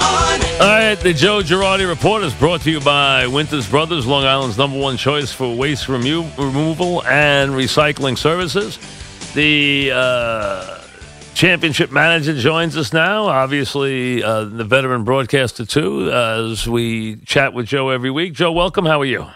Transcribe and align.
All 0.00 0.72
right, 0.72 0.94
the 0.94 1.12
Joe 1.12 1.40
Girardi 1.42 1.86
Report 1.88 2.22
is 2.22 2.34
brought 2.34 2.62
to 2.62 2.70
you 2.70 2.80
by 2.80 3.26
Winters 3.26 3.68
Brothers, 3.68 4.06
Long 4.06 4.24
Island's 4.24 4.56
number 4.56 4.78
one 4.78 4.96
choice 4.96 5.30
for 5.32 5.54
waste 5.54 5.88
remo- 5.88 6.28
removal 6.38 7.04
and 7.06 7.52
recycling 7.52 8.16
services. 8.16 8.78
The 9.34 9.90
uh, 9.92 10.80
championship 11.34 11.92
manager 11.92 12.38
joins 12.38 12.76
us 12.76 12.92
now, 12.92 13.24
obviously 13.26 14.22
uh, 14.22 14.44
the 14.44 14.64
veteran 14.64 15.04
broadcaster 15.04 15.66
too, 15.66 16.10
as 16.10 16.66
we 16.66 17.16
chat 17.26 17.52
with 17.52 17.66
Joe 17.66 17.90
every 17.90 18.10
week. 18.10 18.32
Joe, 18.32 18.52
welcome. 18.52 18.86
How 18.86 19.00
are 19.02 19.04
you? 19.06 19.26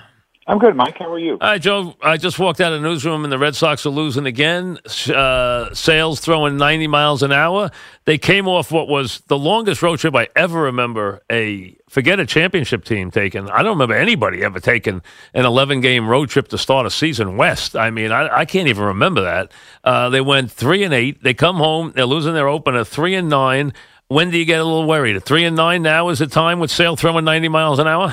I'm 0.47 0.59
good, 0.59 0.75
Mike. 0.75 0.99
How 0.99 1.13
are 1.13 1.19
you? 1.19 1.37
Right, 1.37 1.61
Joe. 1.61 1.95
I 2.03 2.17
just 2.17 2.39
walked 2.39 2.61
out 2.61 2.73
of 2.73 2.81
the 2.83 2.89
newsroom 2.89 3.23
and 3.25 3.33
the 3.33 3.39
Red 3.39 3.55
Sox 3.55 3.85
are 3.87 3.91
losing 3.91 4.27
again. 4.27 4.79
Uh, 5.15 5.73
Sale's 5.75 6.19
throwing 6.19 6.57
90 6.57 6.87
miles 6.89 7.23
an 7.23 7.31
hour. 7.31 7.71
They 8.07 8.19
came 8.19 8.49
off 8.49 8.73
what 8.73 8.89
was 8.89 9.21
the 9.29 9.39
longest 9.39 9.83
road 9.83 9.99
trip 10.01 10.17
I 10.17 10.29
ever 10.35 10.63
remember 10.63 11.23
a 11.31 11.77
forget 11.89 12.19
a 12.19 12.27
championship 12.27 12.85
team 12.85 13.11
taking. 13.11 13.49
I 13.51 13.63
don't 13.63 13.73
remember 13.73 13.95
anybody 13.95 14.43
ever 14.43 14.61
taking 14.61 15.03
an 15.35 15.45
11 15.45 15.83
game 15.83 16.09
road 16.09 16.31
trip 16.31 16.49
to 16.49 16.59
start 16.59 16.87
a 16.87 16.91
season 16.91 17.37
west. 17.37 17.77
I 17.77 17.91
mean, 17.91 18.11
I, 18.11 18.39
I 18.39 18.45
can't 18.45 18.67
even 18.67 18.85
remember 18.85 19.23
that. 19.23 19.53
Uh, 19.85 20.09
they 20.09 20.21
went 20.21 20.51
three 20.51 20.83
and 20.83 20.95
eight. 20.95 21.23
They 21.23 21.35
come 21.35 21.57
home. 21.57 21.93
They're 21.95 22.07
losing 22.07 22.35
their 22.35 22.49
opener 22.49 22.83
three 22.83 23.15
and 23.15 23.29
nine. 23.29 23.73
When 24.09 24.31
do 24.31 24.39
you 24.39 24.47
get 24.47 24.61
a 24.61 24.65
little 24.65 24.87
worried? 24.87 25.15
At 25.15 25.25
three 25.25 25.45
and 25.45 25.55
nine 25.55 25.83
now 25.83 26.09
is 26.09 26.19
the 26.19 26.27
time 26.27 26.59
with 26.59 26.71
Sale 26.73 26.97
throwing 26.97 27.25
90 27.25 27.49
miles 27.49 27.79
an 27.79 27.87
hour? 27.87 28.13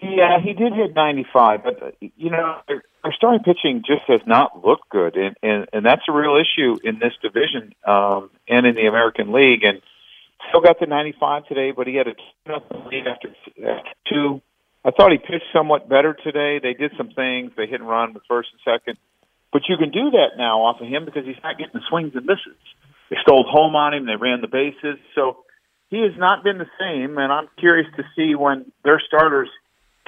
Yeah, 0.00 0.38
he 0.40 0.52
did 0.52 0.72
hit 0.74 0.94
95, 0.94 1.64
but 1.64 1.96
you 2.00 2.30
know, 2.30 2.58
their 2.68 2.82
starting 3.16 3.42
pitching 3.42 3.82
just 3.84 4.02
has 4.06 4.20
not 4.26 4.64
looked 4.64 4.88
good, 4.90 5.16
and 5.16 5.36
and, 5.42 5.66
and 5.72 5.84
that's 5.84 6.02
a 6.08 6.12
real 6.12 6.36
issue 6.36 6.76
in 6.84 7.00
this 7.00 7.14
division 7.20 7.74
um, 7.86 8.30
and 8.48 8.64
in 8.64 8.76
the 8.76 8.86
American 8.86 9.32
League. 9.32 9.64
And 9.64 9.82
still 10.48 10.60
got 10.60 10.78
the 10.78 10.86
95 10.86 11.46
today, 11.46 11.72
but 11.72 11.88
he 11.88 11.96
had 11.96 12.06
a 12.06 12.14
nothing 12.46 12.84
lead 12.90 13.06
after, 13.08 13.34
two. 14.08 14.40
I 14.84 14.92
thought 14.92 15.10
he 15.10 15.18
pitched 15.18 15.50
somewhat 15.52 15.88
better 15.88 16.14
today. 16.14 16.60
They 16.62 16.74
did 16.74 16.92
some 16.96 17.10
things. 17.10 17.52
They 17.56 17.66
hit 17.66 17.80
and 17.80 17.88
run 17.88 18.12
the 18.12 18.20
first 18.28 18.50
and 18.52 18.60
second, 18.64 18.98
but 19.52 19.62
you 19.68 19.76
can 19.76 19.90
do 19.90 20.12
that 20.12 20.38
now 20.38 20.62
off 20.62 20.80
of 20.80 20.86
him 20.86 21.06
because 21.06 21.24
he's 21.24 21.42
not 21.42 21.58
getting 21.58 21.74
the 21.74 21.86
swings 21.88 22.12
and 22.14 22.24
misses. 22.24 22.56
They 23.10 23.16
stole 23.22 23.44
home 23.50 23.74
on 23.74 23.94
him. 23.94 24.06
They 24.06 24.16
ran 24.16 24.42
the 24.42 24.48
bases, 24.48 24.98
so 25.16 25.38
he 25.90 26.02
has 26.02 26.16
not 26.16 26.44
been 26.44 26.58
the 26.58 26.70
same. 26.78 27.18
And 27.18 27.32
I'm 27.32 27.48
curious 27.58 27.88
to 27.96 28.04
see 28.14 28.36
when 28.36 28.70
their 28.84 29.00
starters 29.04 29.48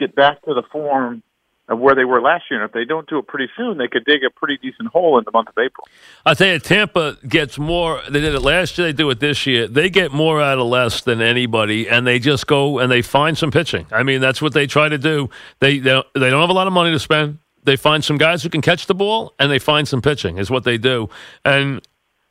get 0.00 0.16
back 0.16 0.42
to 0.46 0.54
the 0.54 0.62
form 0.72 1.22
of 1.70 1.78
where 1.78 1.94
they 1.94 2.04
were 2.04 2.20
last 2.20 2.44
year. 2.50 2.60
And 2.60 2.68
if 2.68 2.74
they 2.74 2.84
don't 2.84 3.08
do 3.08 3.18
it 3.18 3.28
pretty 3.28 3.48
soon, 3.56 3.78
they 3.78 3.86
could 3.86 4.04
dig 4.04 4.24
a 4.24 4.30
pretty 4.30 4.58
decent 4.60 4.88
hole 4.88 5.18
in 5.18 5.24
the 5.24 5.30
month 5.30 5.48
of 5.48 5.54
April. 5.56 5.86
I 6.26 6.34
you, 6.44 6.58
Tampa 6.58 7.16
gets 7.26 7.58
more. 7.58 8.02
They 8.10 8.20
did 8.20 8.34
it 8.34 8.40
last 8.40 8.76
year. 8.76 8.88
They 8.88 8.92
do 8.92 9.08
it 9.10 9.20
this 9.20 9.46
year. 9.46 9.68
They 9.68 9.88
get 9.88 10.12
more 10.12 10.42
out 10.42 10.58
of 10.58 10.66
less 10.66 11.02
than 11.02 11.22
anybody, 11.22 11.88
and 11.88 12.06
they 12.06 12.18
just 12.18 12.48
go 12.48 12.80
and 12.80 12.90
they 12.90 13.02
find 13.02 13.38
some 13.38 13.52
pitching. 13.52 13.86
I 13.92 14.02
mean, 14.02 14.20
that's 14.20 14.42
what 14.42 14.52
they 14.52 14.66
try 14.66 14.88
to 14.88 14.98
do. 14.98 15.30
They 15.60 15.78
they 15.78 15.90
don't, 15.90 16.06
they 16.14 16.28
don't 16.28 16.40
have 16.40 16.50
a 16.50 16.54
lot 16.54 16.66
of 16.66 16.72
money 16.72 16.90
to 16.90 16.98
spend. 16.98 17.38
They 17.62 17.76
find 17.76 18.02
some 18.02 18.18
guys 18.18 18.42
who 18.42 18.48
can 18.48 18.62
catch 18.62 18.86
the 18.86 18.94
ball, 18.94 19.34
and 19.38 19.50
they 19.50 19.60
find 19.60 19.86
some 19.86 20.02
pitching. 20.02 20.39
Is 20.39 20.50
what 20.50 20.64
they 20.64 20.77
do, 20.77 21.08
and 21.44 21.80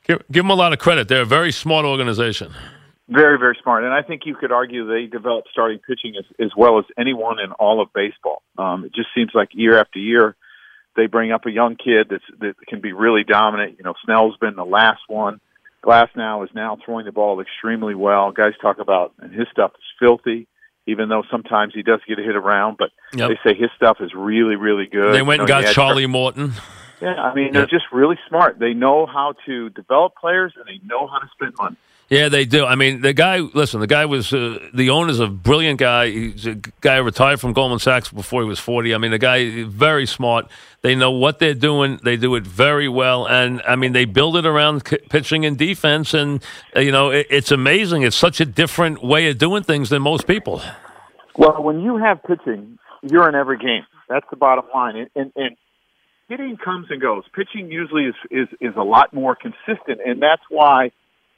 give, 0.04 0.22
give 0.32 0.44
them 0.44 0.50
a 0.52 0.56
lot 0.56 0.74
of 0.74 0.80
credit. 0.80 1.08
They're 1.08 1.22
a 1.22 1.26
very 1.26 1.54
smart 1.54 1.86
organization. 1.86 2.54
Very, 3.10 3.40
very 3.40 3.58
smart. 3.64 3.84
And 3.84 3.94
I 3.94 4.04
think 4.04 4.22
you 4.26 4.36
could 4.36 4.52
argue 4.52 4.88
they 4.88 5.08
develop 5.08 5.46
starting 5.52 5.80
pitching 5.80 6.14
as, 6.18 6.26
as 6.40 6.52
well 6.56 6.78
as 6.78 6.86
anyone 6.98 7.40
in 7.40 7.52
all 7.54 7.82
of 7.82 7.92
baseball. 7.92 8.44
Um, 8.58 8.86
it 8.86 8.94
just 8.94 9.10
seems 9.16 9.32
like 9.34 9.50
year 9.54 9.80
after 9.80 9.98
year, 9.98 10.36
they 10.96 11.08
bring 11.08 11.32
up 11.32 11.46
a 11.46 11.52
young 11.52 11.76
kid 11.76 12.08
that's, 12.10 12.24
that 12.40 12.56
can 12.68 12.82
be 12.82 12.94
really 12.94 13.24
dominant. 13.24 13.76
You 13.80 13.84
know, 13.84 13.96
Snell's 14.06 14.38
been 14.38 14.56
the 14.56 14.66
last 14.66 15.02
one. 15.08 15.42
Glasnow 15.84 16.44
is 16.44 16.50
now 16.54 16.78
throwing 16.84 17.06
the 17.06 17.12
ball 17.12 17.40
extremely 17.42 17.96
well. 17.96 18.32
Guys 18.32 18.54
talk 18.62 18.80
about, 18.80 19.14
and 19.20 19.34
his 19.34 19.48
stuff 19.52 19.72
is 19.76 19.84
filthy, 20.00 20.48
even 20.86 21.10
though 21.10 21.24
sometimes 21.32 21.74
he 21.74 21.82
does 21.82 22.02
get 22.08 22.20
a 22.20 22.22
hit 22.22 22.36
around, 22.36 22.78
but 22.78 22.92
yep. 23.14 23.30
they 23.30 23.50
say 23.50 23.58
his 23.58 23.70
stuff 23.76 23.98
is 24.02 24.12
really, 24.14 24.56
really 24.56 24.88
good. 24.88 25.16
They 25.16 25.22
went 25.22 25.42
you 25.42 25.48
know, 25.48 25.58
and 25.58 25.66
got 25.66 25.74
Charlie 25.74 26.06
Morton. 26.06 26.54
Yeah, 27.02 27.14
I 27.14 27.34
mean, 27.34 27.54
they're 27.54 27.66
just 27.66 27.86
really 27.94 28.20
smart. 28.28 28.60
They 28.60 28.74
know 28.74 29.06
how 29.06 29.34
to 29.46 29.70
develop 29.70 30.16
players 30.20 30.54
and 30.58 30.66
they 30.68 30.86
know 30.86 31.08
how 31.08 31.20
to 31.20 31.30
spend 31.34 31.54
money. 31.58 31.78
Yeah, 32.10 32.30
they 32.30 32.46
do. 32.46 32.66
I 32.66 32.74
mean, 32.74 33.02
the 33.02 33.14
guy. 33.14 33.38
Listen, 33.38 33.82
the 33.82 33.88
guy 33.88 34.06
was 34.06 34.34
uh, 34.34 34.58
the 34.74 34.90
owner's 34.90 35.20
a 35.20 35.28
brilliant 35.28 35.80
guy. 35.80 36.10
He's 36.10 36.48
a 36.48 36.56
guy 36.82 36.98
retired 36.98 37.40
from 37.40 37.54
Goldman 37.54 37.78
Sachs 37.78 38.10
before 38.10 38.42
he 38.42 38.48
was 38.48 38.58
forty. 38.58 38.96
I 38.96 38.98
mean, 38.98 39.12
the 39.12 39.20
guy 39.20 39.64
very 39.66 40.08
smart. 40.08 40.48
They 40.82 40.96
know 40.96 41.12
what 41.12 41.38
they're 41.38 41.54
doing. 41.54 42.00
They 42.04 42.18
do 42.18 42.34
it 42.34 42.48
very 42.48 42.90
well, 42.90 43.28
and 43.28 43.62
I 43.62 43.76
mean, 43.76 43.94
they 43.94 44.06
build 44.06 44.38
it 44.38 44.48
around 44.48 44.86
pitching 45.10 45.46
and 45.46 45.56
defense. 45.56 46.16
And 46.16 46.44
uh, 46.76 46.80
you 46.80 46.92
know, 46.92 47.12
it, 47.12 47.28
it's 47.30 47.52
amazing. 47.52 48.02
It's 48.02 48.16
such 48.16 48.42
a 48.42 48.46
different 48.46 49.04
way 49.04 49.30
of 49.30 49.38
doing 49.38 49.62
things 49.62 49.90
than 49.90 50.02
most 50.02 50.26
people. 50.26 50.64
Well, 51.38 51.62
when 51.62 51.82
you 51.82 51.98
have 51.98 52.24
pitching, 52.24 52.80
you're 53.04 53.30
in 53.30 53.36
every 53.36 53.60
game. 53.60 53.86
That's 54.10 54.26
the 54.32 54.36
bottom 54.36 54.66
line. 54.74 54.96
And, 54.96 55.10
and, 55.16 55.32
and 55.36 55.58
hitting 56.28 56.58
comes 56.58 56.88
and 56.90 57.00
goes. 57.00 57.24
Pitching 57.36 57.72
usually 57.72 58.06
is, 58.06 58.16
is 58.32 58.48
is 58.60 58.74
a 58.76 58.84
lot 58.84 59.14
more 59.14 59.36
consistent, 59.36 60.00
and 60.04 60.20
that's 60.20 60.42
why 60.50 60.92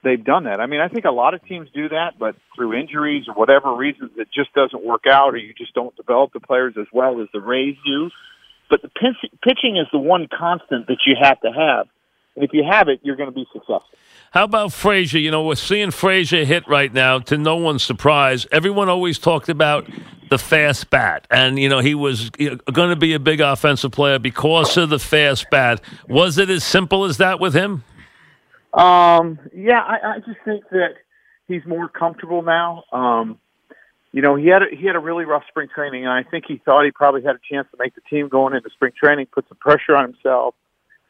they've 0.03 0.23
done 0.23 0.45
that. 0.45 0.59
I 0.59 0.65
mean, 0.65 0.79
I 0.79 0.87
think 0.87 1.05
a 1.05 1.11
lot 1.11 1.33
of 1.33 1.43
teams 1.45 1.69
do 1.73 1.89
that, 1.89 2.19
but 2.19 2.35
through 2.55 2.73
injuries 2.73 3.25
or 3.27 3.33
whatever 3.33 3.73
reasons, 3.75 4.11
it 4.17 4.27
just 4.33 4.53
doesn't 4.53 4.83
work 4.83 5.05
out, 5.09 5.33
or 5.33 5.37
you 5.37 5.53
just 5.53 5.73
don't 5.73 5.95
develop 5.95 6.33
the 6.33 6.39
players 6.39 6.75
as 6.79 6.87
well 6.91 7.21
as 7.21 7.27
the 7.33 7.39
Rays 7.39 7.77
do. 7.85 8.09
But 8.69 8.81
the 8.81 8.89
pitching 8.89 9.77
is 9.77 9.87
the 9.91 9.99
one 9.99 10.27
constant 10.27 10.87
that 10.87 10.99
you 11.05 11.15
have 11.21 11.39
to 11.41 11.51
have. 11.51 11.87
And 12.35 12.45
if 12.45 12.51
you 12.53 12.63
have 12.69 12.87
it, 12.87 13.01
you're 13.03 13.17
going 13.17 13.29
to 13.29 13.35
be 13.35 13.45
successful. 13.51 13.83
How 14.31 14.45
about 14.45 14.71
Frazier? 14.71 15.19
You 15.19 15.31
know, 15.31 15.43
we're 15.43 15.55
seeing 15.55 15.91
Frazier 15.91 16.45
hit 16.45 16.65
right 16.65 16.93
now 16.93 17.19
to 17.19 17.37
no 17.37 17.57
one's 17.57 17.83
surprise. 17.83 18.47
Everyone 18.49 18.87
always 18.87 19.19
talked 19.19 19.49
about 19.49 19.89
the 20.29 20.37
fast 20.37 20.89
bat, 20.89 21.27
and 21.29 21.59
you 21.59 21.67
know 21.67 21.79
he 21.79 21.93
was 21.93 22.29
going 22.29 22.89
to 22.89 22.95
be 22.95 23.13
a 23.13 23.19
big 23.19 23.41
offensive 23.41 23.91
player 23.91 24.17
because 24.17 24.77
of 24.77 24.89
the 24.89 24.99
fast 24.99 25.49
bat. 25.51 25.81
Was 26.07 26.37
it 26.37 26.49
as 26.49 26.63
simple 26.63 27.03
as 27.03 27.17
that 27.17 27.41
with 27.41 27.53
him? 27.53 27.83
Um, 28.73 29.39
yeah, 29.53 29.79
I, 29.79 30.15
I 30.15 30.19
just 30.19 30.39
think 30.45 30.63
that 30.71 30.95
he's 31.47 31.61
more 31.65 31.89
comfortable 31.89 32.41
now. 32.41 32.83
Um, 32.91 33.39
you 34.11 34.21
know, 34.21 34.35
he 34.35 34.47
had 34.47 34.61
a, 34.61 34.75
he 34.75 34.85
had 34.85 34.95
a 34.95 34.99
really 34.99 35.25
rough 35.25 35.43
spring 35.47 35.69
training, 35.73 36.05
and 36.05 36.13
I 36.13 36.23
think 36.29 36.45
he 36.47 36.61
thought 36.63 36.83
he 36.83 36.91
probably 36.91 37.23
had 37.23 37.35
a 37.35 37.39
chance 37.49 37.67
to 37.71 37.77
make 37.79 37.95
the 37.95 38.01
team 38.09 38.27
going 38.27 38.53
into 38.55 38.69
spring 38.71 38.91
training, 38.97 39.27
put 39.27 39.47
some 39.47 39.57
pressure 39.57 39.95
on 39.95 40.03
himself. 40.03 40.55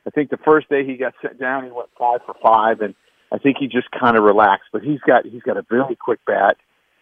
I 0.06 0.10
think 0.10 0.30
the 0.30 0.38
first 0.38 0.70
day 0.70 0.86
he 0.86 0.98
got 0.98 1.14
sent 1.22 1.40
down, 1.40 1.66
he 1.66 1.72
went 1.72 1.90
five 1.98 2.22
for 2.26 2.36
five, 2.42 2.82
and 2.82 2.96
I 3.32 3.38
think 3.38 3.58
he 3.60 3.68
just 3.68 3.90
kind 3.92 4.18
of 4.18 4.24
relaxed. 4.24 4.70
But 4.72 4.84
he's 4.84 5.00
got 5.02 5.26
he's 5.26 5.44
got 5.44 5.58
a 5.58 5.66
really 5.70 5.96
quick 5.96 6.20
bat. 6.26 6.58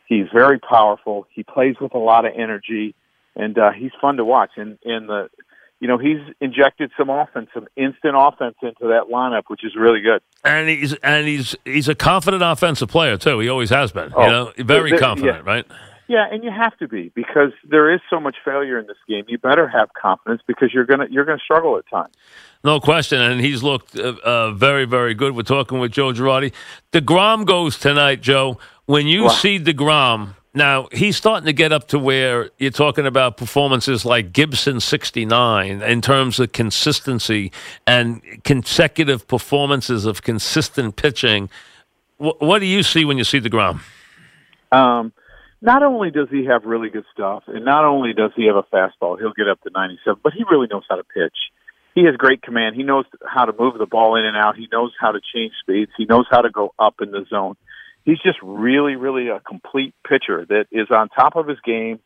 He's 0.07 0.25
very 0.33 0.59
powerful. 0.59 1.27
He 1.33 1.43
plays 1.43 1.75
with 1.79 1.93
a 1.93 1.99
lot 1.99 2.25
of 2.25 2.33
energy, 2.35 2.95
and 3.35 3.57
uh, 3.57 3.71
he's 3.71 3.91
fun 4.01 4.17
to 4.17 4.25
watch. 4.25 4.51
And 4.57 4.77
and 4.83 5.07
the 5.07 5.29
you 5.79 5.87
know, 5.87 5.97
he's 5.97 6.19
injected 6.41 6.91
some 6.97 7.09
offense, 7.09 7.49
some 7.53 7.67
instant 7.77 8.15
offense 8.17 8.55
into 8.61 8.87
that 8.87 9.03
lineup, 9.11 9.43
which 9.47 9.63
is 9.63 9.75
really 9.75 10.01
good. 10.01 10.21
And 10.43 10.67
he's 10.67 10.93
and 10.95 11.27
he's 11.27 11.55
he's 11.65 11.87
a 11.87 11.95
confident 11.95 12.43
offensive 12.43 12.89
player 12.89 13.17
too. 13.17 13.39
He 13.39 13.49
always 13.49 13.69
has 13.69 13.91
been. 13.91 14.11
Oh, 14.15 14.23
you 14.23 14.29
know, 14.29 14.53
very 14.57 14.97
confident, 14.97 15.45
yeah. 15.45 15.51
right? 15.51 15.65
Yeah, 16.09 16.25
and 16.29 16.43
you 16.43 16.49
have 16.49 16.75
to 16.79 16.87
be 16.87 17.11
because 17.13 17.51
there 17.63 17.93
is 17.93 18.01
so 18.09 18.19
much 18.19 18.37
failure 18.43 18.79
in 18.79 18.87
this 18.87 18.97
game. 19.07 19.25
You 19.27 19.37
better 19.37 19.67
have 19.67 19.89
confidence 19.93 20.41
because 20.47 20.73
you're 20.73 20.85
gonna 20.85 21.05
you're 21.09 21.23
gonna 21.23 21.37
struggle 21.37 21.77
at 21.77 21.87
times. 21.87 22.15
No 22.63 22.79
question, 22.79 23.21
and 23.21 23.39
he's 23.39 23.61
looked 23.61 23.95
uh, 23.95 24.15
uh, 24.23 24.51
very 24.51 24.85
very 24.85 25.13
good. 25.13 25.35
We're 25.35 25.43
talking 25.43 25.79
with 25.79 25.91
Joe 25.91 26.11
Girardi. 26.11 26.51
Degrom 26.91 27.45
goes 27.45 27.77
tonight, 27.77 28.21
Joe. 28.21 28.57
When 28.85 29.05
you 29.05 29.25
wow. 29.25 29.29
see 29.29 29.59
Degrom 29.59 30.33
now, 30.53 30.87
he's 30.91 31.15
starting 31.15 31.45
to 31.45 31.53
get 31.53 31.71
up 31.71 31.87
to 31.89 31.99
where 31.99 32.49
you're 32.57 32.71
talking 32.71 33.05
about 33.05 33.37
performances 33.37 34.03
like 34.03 34.33
Gibson 34.33 34.79
69 34.79 35.81
in 35.83 36.01
terms 36.01 36.39
of 36.39 36.51
consistency 36.53 37.51
and 37.85 38.21
consecutive 38.43 39.27
performances 39.27 40.05
of 40.05 40.23
consistent 40.23 40.95
pitching. 40.95 41.51
What, 42.17 42.41
what 42.41 42.59
do 42.59 42.65
you 42.65 42.81
see 42.81 43.05
when 43.05 43.19
you 43.19 43.23
see 43.23 43.39
DeGrom? 43.39 43.81
Um, 44.71 45.13
not 45.61 45.83
only 45.83 46.09
does 46.09 46.29
he 46.31 46.45
have 46.45 46.63
really 46.65 46.89
good 46.89 47.05
stuff, 47.13 47.43
and 47.45 47.63
not 47.63 47.85
only 47.85 48.13
does 48.13 48.31
he 48.35 48.47
have 48.47 48.55
a 48.55 48.63
fastball, 48.63 49.19
he'll 49.19 49.33
get 49.33 49.47
up 49.47 49.61
to 49.61 49.69
97, 49.69 50.19
but 50.23 50.33
he 50.33 50.43
really 50.49 50.67
knows 50.71 50.83
how 50.89 50.95
to 50.95 51.03
pitch. 51.03 51.35
He 51.93 52.05
has 52.05 52.15
great 52.15 52.41
command. 52.41 52.75
He 52.75 52.83
knows 52.83 53.05
how 53.23 53.45
to 53.45 53.53
move 53.57 53.77
the 53.77 53.85
ball 53.85 54.15
in 54.15 54.25
and 54.25 54.37
out. 54.37 54.55
He 54.55 54.67
knows 54.71 54.93
how 54.99 55.11
to 55.11 55.19
change 55.33 55.53
speeds. 55.59 55.91
He 55.95 56.05
knows 56.05 56.25
how 56.31 56.41
to 56.41 56.49
go 56.49 56.73
up 56.79 56.95
in 57.01 57.11
the 57.11 57.25
zone 57.29 57.55
he's 58.05 58.19
just 58.19 58.37
really, 58.41 58.95
really 58.95 59.29
a 59.29 59.39
complete 59.39 59.93
pitcher 60.07 60.45
that 60.47 60.65
is 60.71 60.87
on 60.89 61.09
top 61.09 61.35
of 61.35 61.47
his 61.47 61.59
game. 61.65 61.99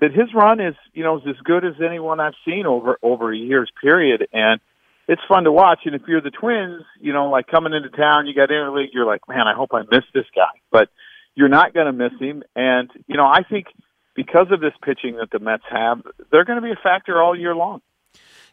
That 0.00 0.12
his 0.12 0.34
run 0.34 0.60
is, 0.60 0.74
you 0.94 1.04
know, 1.04 1.18
is 1.18 1.24
as 1.28 1.36
good 1.44 1.64
as 1.64 1.74
anyone 1.84 2.18
I've 2.18 2.34
seen 2.44 2.66
over 2.66 2.98
over 3.02 3.32
a 3.32 3.36
year's 3.36 3.70
period, 3.80 4.26
and 4.32 4.60
it's 5.06 5.22
fun 5.28 5.44
to 5.44 5.52
watch. 5.52 5.80
And 5.84 5.94
if 5.94 6.02
you're 6.08 6.20
the 6.20 6.30
Twins, 6.30 6.82
you 7.00 7.12
know, 7.12 7.30
like 7.30 7.46
coming 7.46 7.72
into 7.72 7.90
town, 7.90 8.26
you 8.26 8.34
got 8.34 8.48
interleague, 8.48 8.88
you're 8.92 9.06
like, 9.06 9.20
man, 9.28 9.46
I 9.46 9.54
hope 9.54 9.70
I 9.72 9.82
miss 9.82 10.04
this 10.12 10.24
guy, 10.34 10.50
but 10.70 10.88
you're 11.34 11.48
not 11.48 11.72
going 11.74 11.86
to 11.86 11.92
miss 11.92 12.18
him. 12.18 12.42
And 12.56 12.90
you 13.06 13.16
know, 13.16 13.26
I 13.26 13.42
think 13.48 13.66
because 14.14 14.48
of 14.50 14.60
this 14.60 14.74
pitching 14.84 15.16
that 15.16 15.30
the 15.30 15.38
Mets 15.38 15.64
have, 15.70 16.02
they're 16.30 16.44
going 16.44 16.60
to 16.60 16.64
be 16.64 16.72
a 16.72 16.82
factor 16.82 17.22
all 17.22 17.38
year 17.38 17.54
long. 17.54 17.80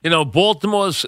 You 0.03 0.09
know, 0.09 0.23
Baltimore's 0.23 1.05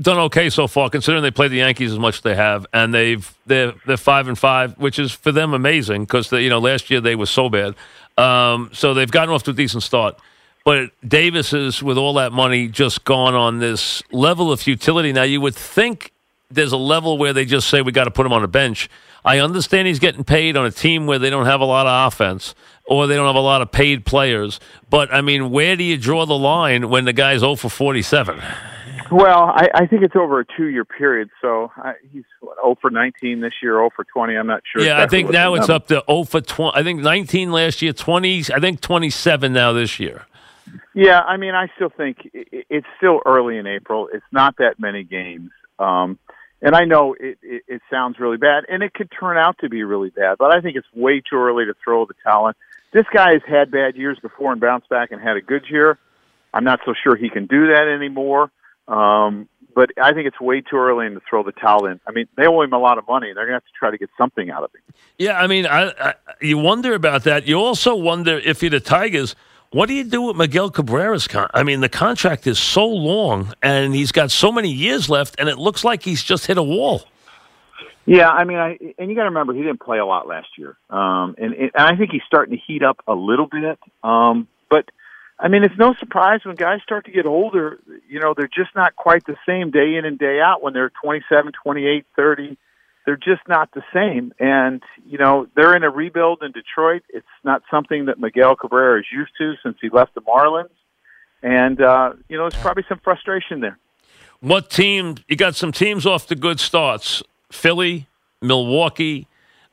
done 0.00 0.18
okay 0.18 0.50
so 0.50 0.66
far, 0.66 0.90
considering 0.90 1.22
they 1.22 1.30
played 1.30 1.50
the 1.50 1.58
Yankees 1.58 1.92
as 1.92 1.98
much 1.98 2.16
as 2.16 2.20
they 2.22 2.34
have, 2.34 2.66
and 2.72 2.92
they've 2.94 3.34
they're 3.46 3.74
they're 3.86 3.96
five 3.96 4.28
and 4.28 4.38
five, 4.38 4.76
which 4.78 4.98
is 4.98 5.12
for 5.12 5.32
them 5.32 5.54
amazing 5.54 6.04
because 6.04 6.30
you 6.32 6.48
know 6.48 6.58
last 6.58 6.90
year 6.90 7.00
they 7.00 7.14
were 7.14 7.26
so 7.26 7.48
bad. 7.48 7.74
Um, 8.16 8.70
so 8.72 8.94
they've 8.94 9.10
gotten 9.10 9.34
off 9.34 9.42
to 9.44 9.50
a 9.50 9.54
decent 9.54 9.82
start. 9.82 10.18
But 10.64 10.90
Davis 11.06 11.52
is, 11.54 11.82
with 11.82 11.96
all 11.96 12.14
that 12.14 12.32
money, 12.32 12.68
just 12.68 13.04
gone 13.04 13.34
on 13.34 13.60
this 13.60 14.02
level 14.12 14.52
of 14.52 14.60
futility. 14.60 15.12
Now, 15.12 15.22
you 15.22 15.40
would 15.40 15.54
think 15.54 16.12
there's 16.50 16.72
a 16.72 16.76
level 16.76 17.16
where 17.16 17.32
they 17.32 17.46
just 17.46 17.68
say 17.68 17.80
we 17.80 17.92
got 17.92 18.04
to 18.04 18.10
put 18.10 18.26
him 18.26 18.32
on 18.32 18.44
a 18.44 18.48
bench. 18.48 18.90
I 19.24 19.38
understand 19.38 19.88
he's 19.88 19.98
getting 19.98 20.24
paid 20.24 20.56
on 20.56 20.66
a 20.66 20.70
team 20.70 21.06
where 21.06 21.18
they 21.18 21.30
don't 21.30 21.46
have 21.46 21.60
a 21.60 21.64
lot 21.64 21.86
of 21.86 22.12
offense 22.12 22.54
or 22.84 23.06
they 23.06 23.14
don't 23.14 23.26
have 23.26 23.36
a 23.36 23.40
lot 23.40 23.62
of 23.62 23.70
paid 23.70 24.04
players. 24.04 24.60
But 24.88 25.12
I 25.12 25.20
mean, 25.20 25.50
where 25.50 25.76
do 25.76 25.84
you 25.84 25.96
draw 25.96 26.26
the 26.26 26.36
line 26.36 26.90
when 26.90 27.04
the 27.04 27.12
guy's 27.12 27.40
0 27.40 27.56
for 27.56 27.70
47? 27.70 28.42
Well, 29.10 29.44
I, 29.54 29.68
I 29.74 29.86
think 29.86 30.02
it's 30.02 30.14
over 30.16 30.40
a 30.40 30.44
two-year 30.56 30.84
period. 30.84 31.30
So 31.40 31.70
I, 31.76 31.94
he's 32.12 32.24
what, 32.40 32.56
0 32.62 32.76
for 32.80 32.90
19 32.90 33.40
this 33.40 33.52
year, 33.62 33.72
0 33.74 33.90
for 33.94 34.04
20. 34.04 34.36
I'm 34.36 34.46
not 34.46 34.62
sure. 34.70 34.82
Yeah, 34.82 35.02
exactly 35.02 35.18
I 35.18 35.22
think 35.22 35.32
now 35.32 35.54
it's 35.54 35.68
up 35.68 35.86
to 35.88 36.02
0 36.08 36.24
for 36.24 36.40
20. 36.40 36.78
I 36.78 36.82
think 36.82 37.00
19 37.02 37.50
last 37.52 37.82
year, 37.82 37.92
20. 37.92 38.44
I 38.54 38.60
think 38.60 38.80
27 38.80 39.52
now 39.52 39.72
this 39.72 39.98
year. 39.98 40.26
Yeah, 40.94 41.20
I 41.20 41.36
mean, 41.36 41.54
I 41.54 41.68
still 41.76 41.88
think 41.90 42.18
i- 42.34 42.38
i- 42.52 42.64
it's 42.68 42.86
still 42.96 43.20
early 43.26 43.58
in 43.58 43.66
April. 43.66 44.08
It's 44.12 44.24
not 44.30 44.56
that 44.58 44.78
many 44.78 45.02
games. 45.02 45.50
Um, 45.78 46.18
and 46.62 46.76
I 46.76 46.84
know 46.84 47.14
it, 47.18 47.38
it, 47.42 47.62
it 47.66 47.82
sounds 47.90 48.18
really 48.20 48.36
bad, 48.36 48.64
and 48.68 48.82
it 48.82 48.92
could 48.94 49.10
turn 49.18 49.36
out 49.36 49.56
to 49.60 49.68
be 49.68 49.82
really 49.82 50.10
bad, 50.10 50.36
but 50.38 50.54
I 50.54 50.60
think 50.60 50.76
it's 50.76 50.86
way 50.94 51.20
too 51.20 51.36
early 51.36 51.64
to 51.64 51.74
throw 51.82 52.04
the 52.06 52.14
in. 52.24 52.54
This 52.92 53.06
guy 53.12 53.32
has 53.32 53.42
had 53.48 53.70
bad 53.70 53.96
years 53.96 54.18
before 54.20 54.52
and 54.52 54.60
bounced 54.60 54.88
back 54.88 55.10
and 55.10 55.20
had 55.20 55.36
a 55.36 55.40
good 55.40 55.64
year. 55.70 55.98
I'm 56.52 56.64
not 56.64 56.80
so 56.84 56.92
sure 57.02 57.16
he 57.16 57.30
can 57.30 57.46
do 57.46 57.68
that 57.68 57.88
anymore. 57.88 58.50
Um, 58.90 59.48
but 59.74 59.90
I 60.02 60.12
think 60.12 60.26
it's 60.26 60.40
way 60.40 60.60
too 60.60 60.76
early 60.76 61.08
to 61.08 61.20
throw 61.28 61.42
the 61.42 61.52
towel 61.52 61.86
in. 61.86 62.00
I 62.06 62.10
mean, 62.10 62.26
they 62.36 62.46
owe 62.46 62.60
him 62.62 62.72
a 62.72 62.78
lot 62.78 62.98
of 62.98 63.06
money. 63.06 63.28
They're 63.28 63.46
going 63.46 63.48
to 63.48 63.54
have 63.54 63.64
to 63.64 63.78
try 63.78 63.90
to 63.90 63.98
get 63.98 64.10
something 64.18 64.50
out 64.50 64.64
of 64.64 64.70
him. 64.74 64.82
Yeah, 65.18 65.38
I 65.38 65.46
mean, 65.46 65.66
I, 65.66 65.92
I, 65.98 66.14
you 66.40 66.58
wonder 66.58 66.94
about 66.94 67.24
that. 67.24 67.46
You 67.46 67.60
also 67.60 67.94
wonder 67.94 68.38
if 68.38 68.62
you're 68.62 68.70
the 68.70 68.80
Tigers, 68.80 69.36
what 69.70 69.86
do 69.86 69.94
you 69.94 70.02
do 70.02 70.22
with 70.22 70.36
Miguel 70.36 70.70
Cabrera's 70.70 71.28
con? 71.28 71.48
I 71.54 71.62
mean, 71.62 71.80
the 71.80 71.88
contract 71.88 72.48
is 72.48 72.58
so 72.58 72.86
long, 72.86 73.54
and 73.62 73.94
he's 73.94 74.10
got 74.10 74.32
so 74.32 74.50
many 74.50 74.70
years 74.70 75.08
left, 75.08 75.36
and 75.38 75.48
it 75.48 75.58
looks 75.58 75.84
like 75.84 76.02
he's 76.02 76.22
just 76.24 76.46
hit 76.46 76.58
a 76.58 76.62
wall. 76.62 77.04
Yeah, 78.04 78.28
I 78.28 78.42
mean, 78.42 78.58
I 78.58 78.76
and 78.98 79.08
you 79.08 79.14
got 79.14 79.22
to 79.22 79.28
remember 79.28 79.52
he 79.52 79.62
didn't 79.62 79.80
play 79.80 79.98
a 79.98 80.06
lot 80.06 80.26
last 80.26 80.48
year, 80.58 80.76
um, 80.88 81.36
and, 81.38 81.54
and 81.54 81.70
I 81.76 81.94
think 81.94 82.10
he's 82.10 82.22
starting 82.26 82.56
to 82.56 82.60
heat 82.66 82.82
up 82.82 82.98
a 83.06 83.14
little 83.14 83.46
bit. 83.46 83.78
Um, 84.02 84.48
but 84.68 84.86
I 85.42 85.48
mean, 85.48 85.64
it's 85.64 85.76
no 85.78 85.94
surprise 85.94 86.40
when 86.44 86.54
guys 86.54 86.80
start 86.82 87.06
to 87.06 87.10
get 87.10 87.24
older. 87.24 87.78
You 88.08 88.20
know, 88.20 88.34
they're 88.36 88.46
just 88.46 88.76
not 88.76 88.94
quite 88.94 89.24
the 89.24 89.36
same 89.46 89.70
day 89.70 89.96
in 89.96 90.04
and 90.04 90.18
day 90.18 90.38
out. 90.38 90.62
When 90.62 90.74
they're 90.74 90.92
twenty 91.02 91.24
seven, 91.30 91.52
twenty 91.62 91.86
eight, 91.86 92.04
thirty, 92.14 92.58
they're 93.06 93.16
just 93.16 93.40
not 93.48 93.70
the 93.72 93.82
same. 93.94 94.34
And 94.38 94.82
you 95.06 95.16
know, 95.16 95.46
they're 95.56 95.74
in 95.74 95.82
a 95.82 95.88
rebuild 95.88 96.42
in 96.42 96.52
Detroit. 96.52 97.02
It's 97.08 97.26
not 97.42 97.62
something 97.70 98.04
that 98.06 98.20
Miguel 98.20 98.54
Cabrera 98.54 99.00
is 99.00 99.06
used 99.10 99.32
to 99.38 99.54
since 99.62 99.78
he 99.80 99.88
left 99.88 100.14
the 100.14 100.20
Marlins. 100.20 100.68
And 101.42 101.80
uh, 101.80 102.12
you 102.28 102.36
know, 102.36 102.48
there's 102.50 102.62
probably 102.62 102.84
some 102.86 103.00
frustration 103.02 103.60
there. 103.60 103.78
What 104.40 104.68
team? 104.68 105.16
You 105.26 105.36
got 105.36 105.56
some 105.56 105.72
teams 105.72 106.04
off 106.04 106.26
to 106.26 106.34
good 106.34 106.60
starts. 106.60 107.22
Philly, 107.50 108.08
Milwaukee, 108.42 109.26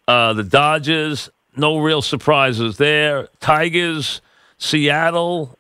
uh, 0.07 0.31
the 0.31 0.43
Dodgers. 0.43 1.29
No 1.57 1.79
real 1.79 2.01
surprises 2.03 2.77
there. 2.77 3.27
Tigers, 3.39 4.21
Seattle, 4.57 5.57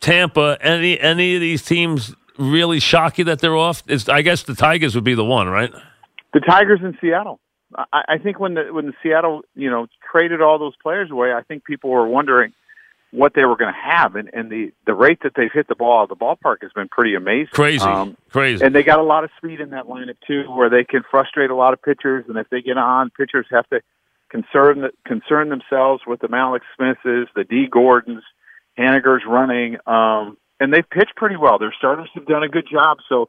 Tampa. 0.00 0.58
Any 0.60 0.98
any 1.00 1.34
of 1.34 1.40
these 1.40 1.62
teams 1.64 2.14
really 2.38 2.80
shock 2.80 3.18
you 3.18 3.24
that 3.24 3.40
they're 3.40 3.56
off? 3.56 3.82
It's, 3.86 4.08
I 4.08 4.22
guess 4.22 4.42
the 4.42 4.54
Tigers 4.54 4.94
would 4.94 5.04
be 5.04 5.14
the 5.14 5.24
one, 5.24 5.48
right? 5.48 5.72
The 6.32 6.40
Tigers 6.40 6.80
in 6.82 6.96
Seattle. 7.00 7.40
I, 7.76 8.02
I 8.08 8.18
think 8.18 8.38
when 8.38 8.54
the 8.54 8.72
when 8.72 8.86
the 8.86 8.94
Seattle 9.02 9.42
you 9.54 9.70
know 9.70 9.86
traded 10.12 10.40
all 10.40 10.58
those 10.58 10.74
players 10.82 11.10
away, 11.10 11.32
I 11.32 11.42
think 11.42 11.64
people 11.64 11.90
were 11.90 12.06
wondering 12.06 12.52
what 13.12 13.32
they 13.34 13.44
were 13.44 13.56
going 13.56 13.72
to 13.72 13.80
have, 13.90 14.14
and, 14.16 14.28
and 14.32 14.50
the 14.50 14.72
the 14.86 14.94
rate 14.94 15.18
that 15.22 15.32
they've 15.36 15.52
hit 15.52 15.68
the 15.68 15.74
ball 15.74 16.00
out 16.00 16.10
of 16.10 16.18
the 16.18 16.24
ballpark 16.24 16.56
has 16.62 16.70
been 16.74 16.88
pretty 16.88 17.14
amazing. 17.14 17.48
Crazy, 17.52 17.84
Um, 17.84 18.16
crazy. 18.30 18.64
and 18.64 18.74
they 18.74 18.82
got 18.82 18.98
a 18.98 19.02
lot 19.04 19.24
of 19.24 19.30
speed 19.38 19.60
in 19.60 19.70
that 19.70 19.86
lineup 19.86 20.16
too, 20.26 20.42
where 20.50 20.68
they 20.68 20.84
can 20.84 21.02
frustrate 21.10 21.50
a 21.50 21.54
lot 21.54 21.72
of 21.72 21.82
pitchers, 21.82 22.24
and 22.28 22.36
if 22.36 22.48
they 22.50 22.60
get 22.62 22.76
on, 22.76 23.10
pitchers 23.10 23.46
have 23.50 23.66
to 23.70 23.80
concern 24.28 24.88
concern 25.06 25.48
themselves 25.48 26.02
with 26.06 26.20
the 26.20 26.28
Mallex 26.28 26.60
Smiths, 26.76 27.00
the 27.34 27.44
Dee 27.48 27.66
Gordons, 27.70 28.22
Haniger's 28.78 29.22
running, 29.26 29.76
um, 29.86 30.36
and 30.60 30.72
they've 30.72 30.88
pitched 30.88 31.16
pretty 31.16 31.36
well. 31.36 31.58
Their 31.58 31.74
starters 31.76 32.08
have 32.14 32.26
done 32.26 32.42
a 32.42 32.48
good 32.48 32.66
job, 32.70 32.98
so 33.08 33.28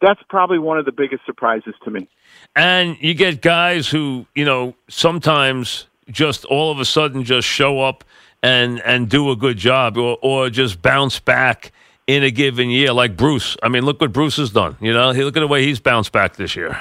that's 0.00 0.20
probably 0.28 0.58
one 0.58 0.78
of 0.78 0.84
the 0.84 0.92
biggest 0.92 1.24
surprises 1.24 1.74
to 1.84 1.90
me. 1.90 2.08
And 2.54 2.96
you 3.00 3.14
get 3.14 3.40
guys 3.40 3.88
who, 3.88 4.26
you 4.34 4.44
know, 4.44 4.74
sometimes 4.88 5.86
just 6.10 6.44
all 6.44 6.70
of 6.70 6.78
a 6.78 6.84
sudden 6.84 7.24
just 7.24 7.48
show 7.48 7.80
up 7.80 8.04
and 8.42 8.80
and 8.82 9.08
do 9.08 9.30
a 9.30 9.36
good 9.36 9.56
job 9.56 9.96
or 9.96 10.18
or 10.22 10.50
just 10.50 10.82
bounce 10.82 11.18
back 11.18 11.72
in 12.06 12.22
a 12.22 12.30
given 12.30 12.70
year 12.70 12.92
like 12.92 13.16
Bruce. 13.16 13.56
I 13.62 13.68
mean, 13.68 13.84
look 13.84 14.00
what 14.00 14.12
Bruce 14.12 14.36
has 14.36 14.50
done. 14.50 14.76
You 14.80 14.92
know, 14.92 15.10
look 15.12 15.36
at 15.36 15.40
the 15.40 15.46
way 15.46 15.64
he's 15.64 15.80
bounced 15.80 16.12
back 16.12 16.36
this 16.36 16.54
year. 16.54 16.78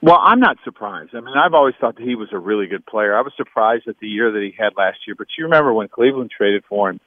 Well, 0.00 0.18
I'm 0.20 0.40
not 0.40 0.56
surprised. 0.64 1.14
I 1.14 1.20
mean, 1.20 1.36
I've 1.36 1.54
always 1.54 1.74
thought 1.80 1.96
that 1.96 2.02
he 2.02 2.16
was 2.16 2.28
a 2.32 2.38
really 2.38 2.66
good 2.66 2.84
player. 2.86 3.16
I 3.16 3.20
was 3.20 3.32
surprised 3.36 3.86
at 3.86 3.98
the 4.00 4.08
year 4.08 4.32
that 4.32 4.42
he 4.42 4.52
had 4.58 4.72
last 4.76 4.98
year, 5.06 5.14
but 5.16 5.28
you 5.38 5.44
remember 5.44 5.72
when 5.72 5.86
Cleveland 5.86 6.32
traded 6.36 6.64
for 6.68 6.90
him, 6.90 7.00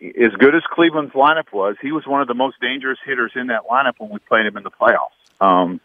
as 0.00 0.32
good 0.38 0.54
as 0.54 0.62
Cleveland's 0.70 1.12
lineup 1.14 1.52
was, 1.52 1.76
he 1.82 1.92
was 1.92 2.06
one 2.06 2.20
of 2.20 2.28
the 2.28 2.34
most 2.34 2.60
dangerous 2.60 2.98
hitters 3.04 3.32
in 3.34 3.48
that 3.48 3.62
lineup 3.70 3.94
when 3.98 4.10
we 4.10 4.18
played 4.20 4.46
him 4.46 4.56
in 4.56 4.62
the 4.62 4.70
playoffs. 4.70 5.16
Um, 5.40 5.80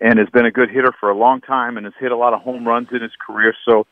and 0.00 0.18
has 0.18 0.28
been 0.28 0.44
a 0.44 0.50
good 0.50 0.68
hitter 0.70 0.92
for 1.00 1.08
a 1.10 1.16
long 1.16 1.40
time 1.40 1.76
and 1.78 1.86
has 1.86 1.94
hit 1.98 2.12
a 2.12 2.16
lot 2.16 2.34
of 2.34 2.42
home 2.42 2.66
runs 2.68 2.88
in 2.92 3.00
his 3.00 3.12
career. 3.26 3.54
So 3.66 3.86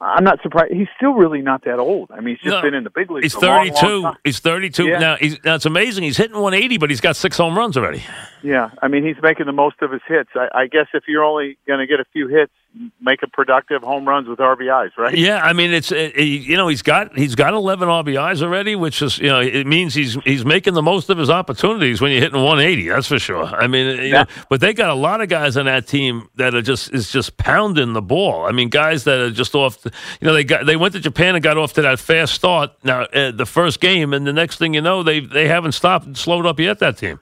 I'm 0.00 0.22
not 0.22 0.40
surprised. 0.42 0.72
He's 0.72 0.86
still 0.96 1.14
really 1.14 1.40
not 1.42 1.64
that 1.64 1.80
old. 1.80 2.12
I 2.12 2.20
mean, 2.20 2.36
he's 2.36 2.44
just 2.44 2.54
No. 2.54 2.62
been 2.62 2.74
in 2.74 2.84
the 2.84 2.90
big 2.90 3.10
leagues. 3.10 3.24
He's 3.24 3.34
a 3.34 3.40
long, 3.46 3.66
32. 3.66 3.86
long 3.86 4.02
time. 4.12 4.20
he's 4.22 4.38
32 4.38 4.86
Yeah. 4.86 4.98
now. 5.00 5.16
He's, 5.16 5.42
now 5.44 5.56
it's 5.56 5.66
amazing. 5.66 6.04
He's 6.04 6.16
hitting 6.16 6.36
180, 6.36 6.78
but 6.78 6.88
he's 6.90 7.00
got 7.00 7.16
six 7.16 7.36
home 7.36 7.58
runs 7.58 7.76
already. 7.76 8.04
Yeah, 8.44 8.70
I 8.80 8.86
mean, 8.86 9.04
he's 9.04 9.16
making 9.20 9.46
the 9.46 9.52
most 9.52 9.82
of 9.82 9.90
his 9.90 10.02
hits. 10.06 10.30
I, 10.36 10.48
I 10.54 10.66
guess 10.68 10.86
if 10.94 11.04
you're 11.08 11.24
only 11.24 11.58
going 11.66 11.80
to 11.80 11.86
get 11.88 11.98
a 11.98 12.04
few 12.12 12.28
hits, 12.28 12.52
make 13.00 13.22
a 13.22 13.26
productive 13.26 13.82
home 13.82 14.06
runs 14.06 14.28
with 14.28 14.38
RBIs, 14.38 14.96
right? 14.96 15.16
Yeah, 15.16 15.40
I 15.42 15.52
mean 15.52 15.72
it's 15.72 15.90
it, 15.90 16.16
you 16.16 16.56
know 16.56 16.68
he's 16.68 16.82
got 16.82 17.16
he's 17.16 17.34
got 17.34 17.52
11 17.52 17.88
RBIs 17.88 18.42
already, 18.42 18.76
which 18.76 19.02
is 19.02 19.18
you 19.18 19.28
know 19.28 19.40
it 19.40 19.66
means 19.66 19.94
he's 19.94 20.14
he's 20.24 20.44
making 20.44 20.74
the 20.74 20.82
most 20.82 21.10
of 21.10 21.18
his 21.18 21.30
opportunities 21.30 22.00
when 22.00 22.12
you're 22.12 22.20
hitting 22.20 22.40
180. 22.42 22.88
That's 22.88 23.08
for 23.08 23.18
sure. 23.18 23.44
I 23.44 23.66
mean, 23.66 24.02
you 24.02 24.12
know, 24.12 24.24
but 24.48 24.60
they 24.60 24.72
got 24.72 24.90
a 24.90 24.94
lot 24.94 25.20
of 25.20 25.28
guys 25.28 25.56
on 25.56 25.66
that 25.66 25.86
team 25.86 26.28
that 26.36 26.54
are 26.54 26.62
just 26.62 26.92
is 26.94 27.10
just 27.10 27.36
pounding 27.36 27.92
the 27.92 28.02
ball. 28.02 28.46
I 28.46 28.52
mean, 28.52 28.68
guys 28.68 29.04
that 29.04 29.18
are 29.18 29.30
just 29.30 29.54
off. 29.54 29.80
The, 29.82 29.92
you 30.20 30.26
know, 30.26 30.34
they 30.34 30.44
got 30.44 30.66
they 30.66 30.76
went 30.76 30.94
to 30.94 31.00
Japan 31.00 31.34
and 31.34 31.42
got 31.42 31.58
off 31.58 31.72
to 31.74 31.82
that 31.82 31.98
fast 31.98 32.34
start 32.34 32.70
now 32.84 33.02
uh, 33.02 33.32
the 33.32 33.46
first 33.46 33.80
game, 33.80 34.12
and 34.12 34.26
the 34.26 34.32
next 34.32 34.58
thing 34.58 34.74
you 34.74 34.80
know, 34.80 35.02
they 35.02 35.20
they 35.20 35.48
haven't 35.48 35.72
stopped 35.72 36.06
and 36.06 36.16
slowed 36.16 36.46
up 36.46 36.60
yet. 36.60 36.78
That 36.78 36.96
team. 36.96 37.20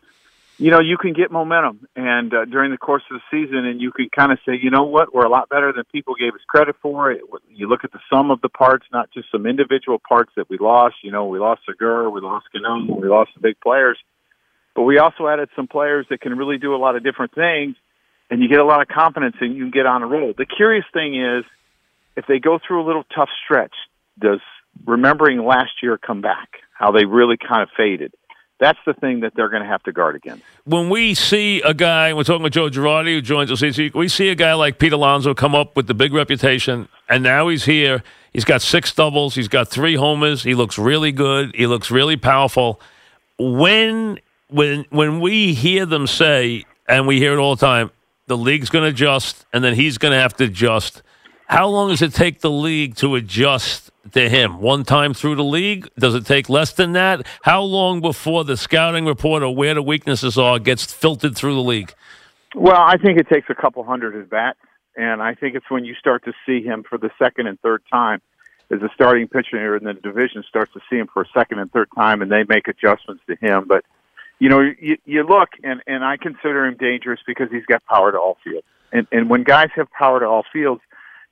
You 0.58 0.72
know, 0.72 0.80
you 0.80 0.96
can 0.96 1.12
get 1.12 1.30
momentum 1.30 1.86
and 1.94 2.34
uh, 2.34 2.44
during 2.44 2.72
the 2.72 2.78
course 2.78 3.04
of 3.10 3.20
the 3.20 3.22
season, 3.30 3.64
and 3.64 3.80
you 3.80 3.92
can 3.92 4.08
kind 4.14 4.32
of 4.32 4.38
say, 4.44 4.58
you 4.60 4.70
know 4.70 4.82
what, 4.82 5.14
we're 5.14 5.24
a 5.24 5.30
lot 5.30 5.48
better 5.48 5.72
than 5.72 5.84
people 5.92 6.14
gave 6.18 6.34
us 6.34 6.40
credit 6.48 6.74
for. 6.82 7.12
It, 7.12 7.22
you 7.48 7.68
look 7.68 7.84
at 7.84 7.92
the 7.92 8.00
sum 8.12 8.32
of 8.32 8.40
the 8.40 8.48
parts, 8.48 8.84
not 8.92 9.08
just 9.12 9.30
some 9.30 9.46
individual 9.46 10.00
parts 10.06 10.32
that 10.36 10.50
we 10.50 10.58
lost. 10.58 10.96
You 11.04 11.12
know, 11.12 11.26
we 11.26 11.38
lost 11.38 11.62
Segura, 11.64 12.10
we 12.10 12.20
lost 12.20 12.46
Cano, 12.52 12.92
we 12.92 13.08
lost 13.08 13.30
the 13.34 13.40
big 13.40 13.60
players, 13.60 13.98
but 14.74 14.82
we 14.82 14.98
also 14.98 15.28
added 15.28 15.48
some 15.54 15.68
players 15.68 16.06
that 16.10 16.20
can 16.20 16.36
really 16.36 16.58
do 16.58 16.74
a 16.74 16.78
lot 16.78 16.96
of 16.96 17.04
different 17.04 17.34
things, 17.34 17.76
and 18.28 18.42
you 18.42 18.48
get 18.48 18.58
a 18.58 18.64
lot 18.64 18.82
of 18.82 18.88
confidence 18.88 19.36
and 19.40 19.54
you 19.54 19.62
can 19.62 19.70
get 19.70 19.86
on 19.86 20.02
a 20.02 20.06
roll. 20.06 20.34
The 20.36 20.44
curious 20.46 20.84
thing 20.92 21.14
is, 21.14 21.44
if 22.16 22.26
they 22.26 22.40
go 22.40 22.58
through 22.66 22.82
a 22.82 22.86
little 22.86 23.04
tough 23.14 23.30
stretch, 23.44 23.74
does 24.18 24.40
remembering 24.84 25.38
last 25.44 25.70
year 25.84 25.96
come 25.98 26.20
back? 26.20 26.48
How 26.72 26.90
they 26.90 27.04
really 27.04 27.36
kind 27.36 27.62
of 27.62 27.68
faded. 27.76 28.12
That's 28.60 28.78
the 28.84 28.94
thing 28.94 29.20
that 29.20 29.34
they're 29.36 29.48
going 29.48 29.62
to 29.62 29.68
have 29.68 29.82
to 29.84 29.92
guard 29.92 30.16
against. 30.16 30.42
when 30.64 30.90
we 30.90 31.14
see 31.14 31.62
a 31.62 31.72
guy, 31.72 32.12
we're 32.12 32.24
talking 32.24 32.42
with 32.42 32.52
Joe 32.52 32.68
Girardi, 32.68 33.14
who 33.14 33.20
joins 33.20 33.52
us 33.52 33.62
we 33.94 34.08
see 34.08 34.30
a 34.30 34.34
guy 34.34 34.54
like 34.54 34.78
Pete 34.78 34.92
Alonso 34.92 35.32
come 35.32 35.54
up 35.54 35.76
with 35.76 35.86
the 35.86 35.94
big 35.94 36.12
reputation, 36.12 36.88
and 37.08 37.22
now 37.22 37.48
he's 37.48 37.64
here. 37.64 38.02
He's 38.32 38.44
got 38.44 38.60
six 38.60 38.92
doubles. 38.92 39.34
He's 39.34 39.48
got 39.48 39.68
three 39.68 39.94
homers. 39.94 40.42
He 40.42 40.54
looks 40.54 40.78
really 40.78 41.12
good. 41.12 41.54
He 41.54 41.66
looks 41.66 41.90
really 41.90 42.16
powerful. 42.16 42.80
When 43.38 44.18
when 44.48 44.86
when 44.90 45.20
we 45.20 45.54
hear 45.54 45.86
them 45.86 46.06
say, 46.06 46.64
and 46.88 47.06
we 47.06 47.18
hear 47.18 47.32
it 47.32 47.38
all 47.38 47.54
the 47.54 47.64
time, 47.64 47.90
the 48.26 48.36
league's 48.36 48.70
going 48.70 48.84
to 48.84 48.90
adjust, 48.90 49.46
and 49.52 49.62
then 49.62 49.74
he's 49.74 49.98
going 49.98 50.12
to 50.12 50.20
have 50.20 50.34
to 50.34 50.44
adjust. 50.44 51.02
How 51.46 51.68
long 51.68 51.90
does 51.90 52.02
it 52.02 52.12
take 52.12 52.40
the 52.40 52.50
league 52.50 52.96
to 52.96 53.14
adjust 53.14 53.90
to 54.12 54.28
him? 54.28 54.60
One 54.60 54.84
time 54.84 55.14
through 55.14 55.36
the 55.36 55.44
league? 55.44 55.88
Does 55.98 56.14
it 56.14 56.26
take 56.26 56.48
less 56.48 56.72
than 56.72 56.92
that? 56.92 57.26
How 57.42 57.62
long 57.62 58.00
before 58.00 58.44
the 58.44 58.56
scouting 58.56 59.06
report 59.06 59.42
or 59.42 59.54
where 59.54 59.74
the 59.74 59.82
weaknesses 59.82 60.38
are 60.38 60.58
gets 60.58 60.92
filtered 60.92 61.36
through 61.36 61.54
the 61.54 61.62
league? 61.62 61.94
Well, 62.54 62.80
I 62.80 62.96
think 62.96 63.18
it 63.18 63.28
takes 63.28 63.48
a 63.50 63.54
couple 63.54 63.84
hundred 63.84 64.16
at 64.16 64.30
bats, 64.30 64.58
and 64.96 65.22
I 65.22 65.34
think 65.34 65.54
it's 65.54 65.70
when 65.70 65.84
you 65.84 65.94
start 65.94 66.24
to 66.24 66.32
see 66.46 66.62
him 66.62 66.82
for 66.88 66.98
the 66.98 67.10
second 67.18 67.46
and 67.46 67.60
third 67.60 67.82
time 67.90 68.20
as 68.70 68.82
a 68.82 68.88
starting 68.94 69.28
pitcher 69.28 69.76
in 69.76 69.84
the 69.84 69.94
division 69.94 70.44
starts 70.48 70.72
to 70.74 70.80
see 70.90 70.96
him 70.96 71.08
for 71.12 71.22
a 71.22 71.28
second 71.34 71.58
and 71.58 71.70
third 71.72 71.88
time, 71.94 72.22
and 72.22 72.30
they 72.30 72.44
make 72.48 72.68
adjustments 72.68 73.22
to 73.26 73.36
him. 73.36 73.66
But 73.66 73.84
you 74.38 74.48
know, 74.48 74.60
you, 74.60 74.98
you 75.04 75.22
look, 75.24 75.50
and 75.62 75.82
and 75.86 76.04
I 76.04 76.16
consider 76.16 76.66
him 76.66 76.76
dangerous 76.78 77.20
because 77.26 77.48
he's 77.50 77.66
got 77.66 77.84
power 77.84 78.12
to 78.12 78.18
all 78.18 78.38
fields, 78.44 78.66
and 78.92 79.06
and 79.12 79.28
when 79.28 79.42
guys 79.42 79.68
have 79.76 79.90
power 79.90 80.20
to 80.20 80.26
all 80.26 80.44
fields 80.52 80.80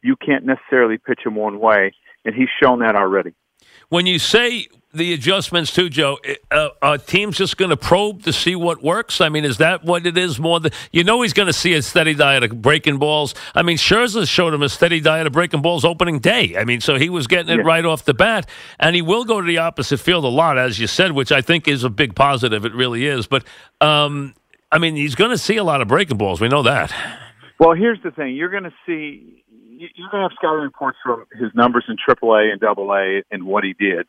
you 0.06 0.16
can't 0.16 0.44
necessarily 0.44 0.98
pitch 0.98 1.20
him 1.24 1.34
one 1.34 1.58
way, 1.58 1.92
and 2.26 2.34
he's 2.34 2.48
shown 2.60 2.80
that 2.80 2.94
already. 2.94 3.32
When 3.88 4.04
you 4.04 4.18
say 4.18 4.66
the 4.92 5.12
adjustments 5.12 5.72
too, 5.72 5.88
Joe, 5.88 6.18
uh, 6.50 6.70
are 6.82 6.98
teams 6.98 7.36
just 7.36 7.56
going 7.56 7.70
to 7.70 7.76
probe 7.76 8.24
to 8.24 8.32
see 8.32 8.56
what 8.56 8.82
works? 8.82 9.20
I 9.20 9.28
mean, 9.28 9.44
is 9.44 9.58
that 9.58 9.84
what 9.84 10.06
it 10.06 10.18
is 10.18 10.40
more 10.40 10.58
than 10.58 10.72
you 10.90 11.04
know? 11.04 11.22
He's 11.22 11.32
going 11.32 11.46
to 11.46 11.52
see 11.52 11.74
a 11.74 11.82
steady 11.82 12.14
diet 12.14 12.42
of 12.42 12.60
breaking 12.60 12.98
balls. 12.98 13.34
I 13.54 13.62
mean, 13.62 13.76
Scherzer 13.76 14.28
showed 14.28 14.54
him 14.54 14.62
a 14.62 14.68
steady 14.68 15.00
diet 15.00 15.28
of 15.28 15.32
breaking 15.32 15.62
balls 15.62 15.84
opening 15.84 16.18
day. 16.18 16.56
I 16.56 16.64
mean, 16.64 16.80
so 16.80 16.96
he 16.96 17.08
was 17.08 17.28
getting 17.28 17.52
it 17.52 17.58
yeah. 17.58 17.66
right 17.66 17.84
off 17.84 18.04
the 18.04 18.14
bat, 18.14 18.48
and 18.80 18.96
he 18.96 19.02
will 19.02 19.24
go 19.24 19.40
to 19.40 19.46
the 19.46 19.58
opposite 19.58 19.98
field 19.98 20.24
a 20.24 20.28
lot, 20.28 20.58
as 20.58 20.80
you 20.80 20.88
said, 20.88 21.12
which 21.12 21.30
I 21.30 21.42
think 21.42 21.68
is 21.68 21.84
a 21.84 21.90
big 21.90 22.16
positive. 22.16 22.64
It 22.64 22.74
really 22.74 23.06
is. 23.06 23.28
But 23.28 23.44
um, 23.80 24.34
I 24.72 24.78
mean, 24.78 24.96
he's 24.96 25.14
going 25.14 25.30
to 25.30 25.38
see 25.38 25.58
a 25.58 25.64
lot 25.64 25.80
of 25.80 25.86
breaking 25.86 26.16
balls. 26.16 26.40
We 26.40 26.48
know 26.48 26.64
that. 26.64 26.92
Well, 27.60 27.74
here's 27.74 28.02
the 28.02 28.10
thing: 28.10 28.34
you're 28.34 28.50
going 28.50 28.64
to 28.64 28.74
see 28.84 29.44
you're 29.78 30.10
going 30.10 30.22
to 30.22 30.28
have 30.28 30.36
scouting 30.36 30.62
reports 30.62 30.98
from 31.02 31.24
his 31.38 31.54
numbers 31.54 31.84
in 31.88 31.96
AAA 31.96 32.52
and 32.52 32.62
AA 32.62 33.22
and 33.30 33.46
what 33.46 33.64
he 33.64 33.74
did, 33.74 34.06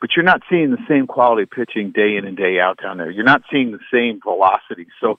but 0.00 0.10
you're 0.16 0.24
not 0.24 0.42
seeing 0.50 0.70
the 0.70 0.84
same 0.88 1.06
quality 1.06 1.46
pitching 1.46 1.92
day 1.92 2.16
in 2.16 2.26
and 2.26 2.36
day 2.36 2.58
out 2.60 2.78
down 2.82 2.98
there. 2.98 3.10
You're 3.10 3.24
not 3.24 3.42
seeing 3.50 3.72
the 3.72 3.78
same 3.92 4.20
velocity. 4.22 4.86
So 5.00 5.18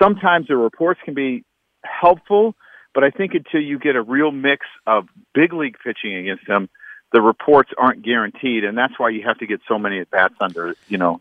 sometimes 0.00 0.48
the 0.48 0.56
reports 0.56 1.00
can 1.04 1.14
be 1.14 1.44
helpful, 1.84 2.54
but 2.94 3.04
I 3.04 3.10
think 3.10 3.32
until 3.34 3.60
you 3.60 3.78
get 3.78 3.96
a 3.96 4.02
real 4.02 4.30
mix 4.30 4.66
of 4.86 5.06
big 5.34 5.52
league 5.52 5.76
pitching 5.82 6.16
against 6.16 6.48
him, 6.48 6.68
the 7.12 7.20
reports 7.20 7.70
aren't 7.76 8.02
guaranteed, 8.04 8.64
and 8.64 8.78
that's 8.78 8.94
why 8.98 9.10
you 9.10 9.22
have 9.26 9.38
to 9.38 9.46
get 9.46 9.60
so 9.66 9.78
many 9.78 9.98
at 9.98 10.10
bats 10.10 10.34
under 10.40 10.74
you 10.88 10.98
know 10.98 11.20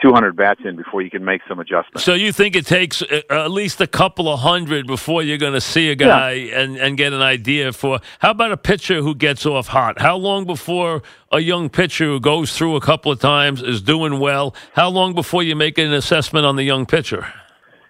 200 0.00 0.34
bats 0.34 0.60
in 0.64 0.76
before 0.76 1.02
you 1.02 1.10
can 1.10 1.24
make 1.24 1.42
some 1.48 1.60
adjustments. 1.60 2.04
So 2.04 2.14
you 2.14 2.32
think 2.32 2.56
it 2.56 2.66
takes 2.66 3.02
uh, 3.02 3.20
at 3.30 3.50
least 3.50 3.80
a 3.80 3.86
couple 3.86 4.28
of 4.28 4.40
hundred 4.40 4.86
before 4.86 5.22
you're 5.22 5.38
going 5.38 5.52
to 5.52 5.60
see 5.60 5.90
a 5.90 5.94
guy 5.94 6.32
yeah. 6.32 6.60
and, 6.60 6.76
and 6.76 6.96
get 6.96 7.12
an 7.12 7.22
idea 7.22 7.72
for 7.72 8.00
how 8.18 8.30
about 8.30 8.52
a 8.52 8.56
pitcher 8.56 9.02
who 9.02 9.14
gets 9.14 9.46
off 9.46 9.68
hot? 9.68 10.00
How 10.00 10.16
long 10.16 10.44
before 10.44 11.02
a 11.30 11.40
young 11.40 11.68
pitcher 11.68 12.06
who 12.06 12.20
goes 12.20 12.56
through 12.56 12.76
a 12.76 12.80
couple 12.80 13.12
of 13.12 13.20
times 13.20 13.62
is 13.62 13.80
doing 13.80 14.18
well? 14.18 14.54
How 14.72 14.88
long 14.88 15.14
before 15.14 15.42
you 15.42 15.54
make 15.54 15.78
an 15.78 15.92
assessment 15.92 16.46
on 16.46 16.56
the 16.56 16.64
young 16.64 16.86
pitcher? 16.86 17.32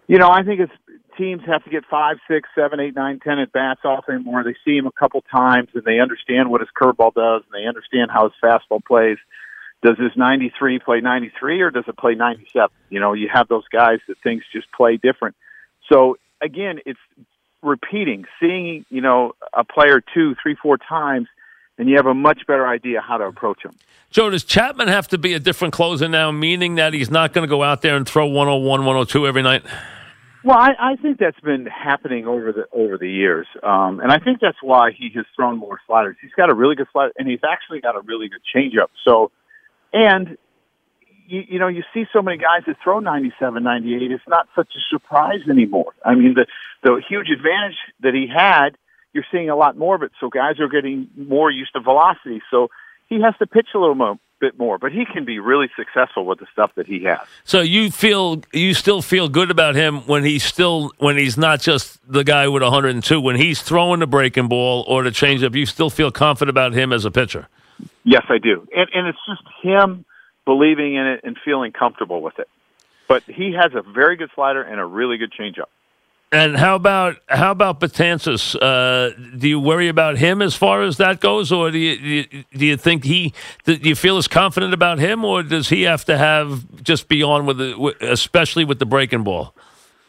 You 0.08 0.18
know, 0.18 0.28
I 0.28 0.42
think 0.42 0.60
it's 0.60 0.72
teams 1.16 1.42
have 1.46 1.62
to 1.64 1.70
get 1.70 1.84
five, 1.90 2.16
six, 2.28 2.48
seven, 2.54 2.80
eight, 2.80 2.94
nine, 2.94 3.20
ten 3.20 3.38
at 3.38 3.52
bats 3.52 3.80
off 3.84 4.08
him 4.08 4.24
where 4.30 4.44
they 4.44 4.54
see 4.64 4.76
him 4.76 4.86
a 4.86 4.92
couple 4.92 5.22
times 5.30 5.68
and 5.74 5.84
they 5.84 6.00
understand 6.00 6.50
what 6.50 6.60
his 6.60 6.70
curveball 6.80 7.14
does 7.14 7.42
and 7.44 7.52
they 7.52 7.66
understand 7.66 8.10
how 8.10 8.24
his 8.24 8.32
fastball 8.42 8.84
plays 8.84 9.18
does 9.82 9.96
this 9.98 10.12
93 10.16 10.78
play 10.78 11.00
93 11.00 11.60
or 11.60 11.70
does 11.70 11.84
it 11.88 11.96
play 11.96 12.14
97? 12.14 12.70
You 12.88 13.00
know, 13.00 13.12
you 13.12 13.28
have 13.32 13.48
those 13.48 13.66
guys 13.68 13.98
that 14.08 14.16
things 14.22 14.42
just 14.52 14.70
play 14.72 14.96
different. 14.96 15.34
So 15.92 16.16
again, 16.40 16.78
it's 16.86 17.00
repeating, 17.62 18.24
seeing, 18.40 18.86
you 18.90 19.00
know, 19.00 19.32
a 19.52 19.64
player 19.64 20.00
two, 20.14 20.34
three, 20.42 20.56
four 20.60 20.78
times, 20.78 21.28
and 21.78 21.88
you 21.88 21.96
have 21.96 22.06
a 22.06 22.14
much 22.14 22.46
better 22.46 22.66
idea 22.66 23.00
how 23.00 23.16
to 23.16 23.24
approach 23.24 23.64
him. 23.64 23.72
Joe, 24.10 24.30
does 24.30 24.44
Chapman 24.44 24.88
have 24.88 25.08
to 25.08 25.18
be 25.18 25.32
a 25.32 25.40
different 25.40 25.72
closer 25.72 26.06
now, 26.06 26.30
meaning 26.30 26.76
that 26.76 26.92
he's 26.92 27.10
not 27.10 27.32
going 27.32 27.46
to 27.46 27.50
go 27.50 27.62
out 27.62 27.82
there 27.82 27.96
and 27.96 28.06
throw 28.06 28.26
101, 28.26 28.84
102 28.84 29.26
every 29.26 29.42
night? 29.42 29.62
Well, 30.44 30.58
I, 30.58 30.70
I 30.78 30.96
think 30.96 31.18
that's 31.18 31.38
been 31.40 31.66
happening 31.66 32.26
over 32.26 32.52
the 32.52 32.66
over 32.72 32.98
the 32.98 33.08
years, 33.08 33.46
um, 33.62 34.00
and 34.00 34.10
I 34.10 34.18
think 34.18 34.40
that's 34.40 34.58
why 34.60 34.90
he 34.90 35.08
has 35.14 35.24
thrown 35.36 35.56
more 35.56 35.80
sliders. 35.86 36.16
He's 36.20 36.32
got 36.36 36.50
a 36.50 36.54
really 36.54 36.74
good 36.74 36.88
slider, 36.90 37.12
and 37.16 37.28
he's 37.28 37.44
actually 37.48 37.80
got 37.80 37.94
a 37.94 38.00
really 38.00 38.28
good 38.28 38.40
changeup. 38.52 38.88
So 39.04 39.30
and 39.92 40.36
you, 41.26 41.42
you 41.48 41.58
know, 41.58 41.68
you 41.68 41.82
see 41.94 42.04
so 42.12 42.20
many 42.22 42.36
guys 42.38 42.62
that 42.66 42.76
throw 42.82 43.00
97, 43.00 43.62
98. 43.62 44.12
It's 44.12 44.22
not 44.28 44.48
such 44.54 44.68
a 44.76 44.80
surprise 44.90 45.40
anymore. 45.48 45.92
I 46.04 46.14
mean, 46.14 46.34
the 46.34 46.46
the 46.82 47.00
huge 47.08 47.28
advantage 47.30 47.78
that 48.00 48.12
he 48.14 48.26
had, 48.26 48.70
you're 49.12 49.24
seeing 49.30 49.48
a 49.48 49.56
lot 49.56 49.76
more 49.76 49.94
of 49.94 50.02
it. 50.02 50.12
So 50.20 50.28
guys 50.28 50.58
are 50.60 50.68
getting 50.68 51.08
more 51.16 51.50
used 51.50 51.72
to 51.74 51.80
velocity. 51.80 52.42
So 52.50 52.68
he 53.08 53.20
has 53.20 53.34
to 53.38 53.46
pitch 53.46 53.68
a 53.74 53.78
little 53.78 53.94
more, 53.94 54.18
bit 54.40 54.58
more, 54.58 54.76
but 54.76 54.92
he 54.92 55.04
can 55.06 55.24
be 55.24 55.38
really 55.38 55.70
successful 55.76 56.26
with 56.26 56.40
the 56.40 56.46
stuff 56.52 56.72
that 56.74 56.86
he 56.86 57.04
has. 57.04 57.20
So 57.44 57.60
you 57.60 57.90
feel 57.90 58.42
you 58.52 58.74
still 58.74 59.00
feel 59.00 59.28
good 59.28 59.50
about 59.50 59.74
him 59.74 60.00
when 60.06 60.24
he's 60.24 60.42
still 60.44 60.92
when 60.98 61.16
he's 61.16 61.38
not 61.38 61.60
just 61.60 62.00
the 62.10 62.24
guy 62.24 62.48
with 62.48 62.62
102 62.62 63.20
when 63.20 63.36
he's 63.36 63.62
throwing 63.62 64.00
the 64.00 64.06
breaking 64.06 64.48
ball 64.48 64.84
or 64.86 65.04
the 65.04 65.10
changeup. 65.10 65.54
You 65.54 65.64
still 65.64 65.90
feel 65.90 66.10
confident 66.10 66.50
about 66.50 66.74
him 66.74 66.92
as 66.92 67.04
a 67.04 67.10
pitcher. 67.10 67.48
Yes, 68.04 68.24
I 68.28 68.38
do, 68.38 68.66
and 68.74 68.88
and 68.94 69.06
it's 69.06 69.18
just 69.28 69.42
him 69.62 70.04
believing 70.44 70.94
in 70.94 71.06
it 71.06 71.20
and 71.24 71.36
feeling 71.44 71.72
comfortable 71.72 72.20
with 72.20 72.38
it. 72.38 72.48
But 73.08 73.22
he 73.24 73.52
has 73.52 73.74
a 73.74 73.82
very 73.82 74.16
good 74.16 74.30
slider 74.34 74.62
and 74.62 74.80
a 74.80 74.84
really 74.84 75.18
good 75.18 75.32
changeup. 75.32 75.68
And 76.32 76.56
how 76.56 76.76
about 76.76 77.18
how 77.28 77.50
about 77.50 77.78
Betances? 77.78 78.56
Uh, 78.56 79.10
do 79.36 79.46
you 79.46 79.60
worry 79.60 79.88
about 79.88 80.16
him 80.16 80.40
as 80.40 80.54
far 80.54 80.82
as 80.82 80.96
that 80.96 81.20
goes, 81.20 81.52
or 81.52 81.70
do 81.70 81.78
you, 81.78 81.98
do 81.98 82.08
you, 82.08 82.44
do 82.56 82.66
you 82.66 82.76
think 82.78 83.04
he 83.04 83.34
do 83.64 83.74
you 83.74 83.94
feel 83.94 84.16
as 84.16 84.28
confident 84.28 84.72
about 84.72 84.98
him, 84.98 85.26
or 85.26 85.42
does 85.42 85.68
he 85.68 85.82
have 85.82 86.06
to 86.06 86.16
have 86.16 86.82
just 86.82 87.08
be 87.08 87.22
on 87.22 87.44
with 87.44 87.58
the, 87.58 87.94
especially 88.00 88.64
with 88.64 88.78
the 88.78 88.86
breaking 88.86 89.24
ball? 89.24 89.54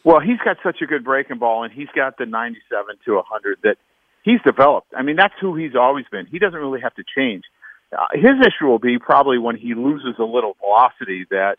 Well, 0.02 0.20
he's 0.20 0.38
got 0.38 0.56
such 0.62 0.80
a 0.80 0.86
good 0.86 1.04
breaking 1.04 1.38
ball, 1.38 1.62
and 1.62 1.72
he's 1.72 1.88
got 1.94 2.16
the 2.16 2.24
ninety-seven 2.24 2.96
to 3.04 3.20
hundred 3.28 3.58
that 3.62 3.76
he's 4.24 4.40
developed. 4.44 4.88
I 4.96 5.02
mean, 5.02 5.16
that's 5.16 5.34
who 5.40 5.54
he's 5.54 5.76
always 5.78 6.06
been. 6.10 6.26
He 6.26 6.38
doesn't 6.38 6.58
really 6.58 6.80
have 6.80 6.94
to 6.94 7.04
change. 7.16 7.44
Uh, 7.92 8.06
his 8.12 8.32
issue 8.40 8.66
will 8.66 8.80
be 8.80 8.98
probably 8.98 9.38
when 9.38 9.56
he 9.56 9.74
loses 9.74 10.14
a 10.18 10.24
little 10.24 10.56
velocity 10.60 11.26
that, 11.30 11.56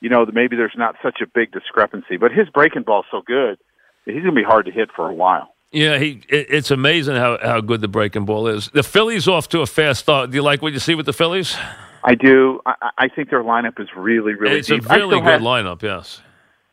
you 0.00 0.10
know, 0.10 0.26
maybe 0.30 0.56
there's 0.56 0.74
not 0.76 0.96
such 1.02 1.20
a 1.22 1.26
big 1.26 1.52
discrepancy. 1.52 2.18
But 2.18 2.32
his 2.32 2.48
breaking 2.50 2.82
ball's 2.82 3.06
so 3.10 3.22
good, 3.26 3.58
he's 4.04 4.22
going 4.22 4.26
to 4.26 4.32
be 4.32 4.42
hard 4.42 4.66
to 4.66 4.72
hit 4.72 4.90
for 4.94 5.08
a 5.08 5.14
while. 5.14 5.54
Yeah, 5.72 5.98
he. 5.98 6.22
It's 6.28 6.70
amazing 6.70 7.16
how, 7.16 7.38
how 7.42 7.60
good 7.60 7.80
the 7.80 7.88
breaking 7.88 8.26
ball 8.26 8.46
is. 8.46 8.68
The 8.68 8.82
Phillies 8.84 9.26
off 9.26 9.48
to 9.48 9.60
a 9.60 9.66
fast 9.66 10.00
start. 10.00 10.30
Do 10.30 10.36
you 10.36 10.42
like 10.42 10.62
what 10.62 10.72
you 10.72 10.78
see 10.78 10.94
with 10.94 11.06
the 11.06 11.12
Phillies? 11.12 11.56
I 12.04 12.14
do. 12.14 12.60
I, 12.64 12.90
I 12.98 13.08
think 13.08 13.30
their 13.30 13.42
lineup 13.42 13.80
is 13.80 13.88
really, 13.96 14.34
really. 14.34 14.58
It's 14.58 14.68
deep. 14.68 14.88
a 14.88 14.94
really 14.94 15.18
good 15.20 15.24
have, 15.24 15.40
lineup. 15.40 15.82
Yes. 15.82 16.20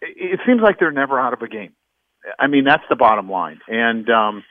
It, 0.01 0.33
it 0.33 0.39
seems 0.45 0.61
like 0.61 0.77
they're 0.77 0.91
never 0.91 1.19
out 1.19 1.33
of 1.33 1.41
a 1.41 1.47
game. 1.47 1.73
I 2.37 2.45
mean, 2.45 2.63
that's 2.63 2.83
the 2.89 2.95
bottom 2.95 3.29
line. 3.29 3.59
And 3.67 4.07
um, 4.09 4.43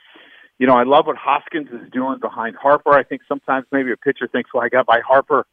you 0.61 0.67
know, 0.67 0.75
I 0.75 0.83
love 0.83 1.07
what 1.07 1.17
Hoskins 1.17 1.69
is 1.69 1.91
doing 1.91 2.19
behind 2.19 2.55
Harper. 2.55 2.91
I 2.91 3.01
think 3.01 3.23
sometimes 3.27 3.65
maybe 3.71 3.91
a 3.91 3.97
pitcher 3.97 4.27
thinks, 4.27 4.53
well, 4.53 4.63
I 4.63 4.69
got 4.69 4.85
by 4.85 4.99
Harper, 4.99 5.47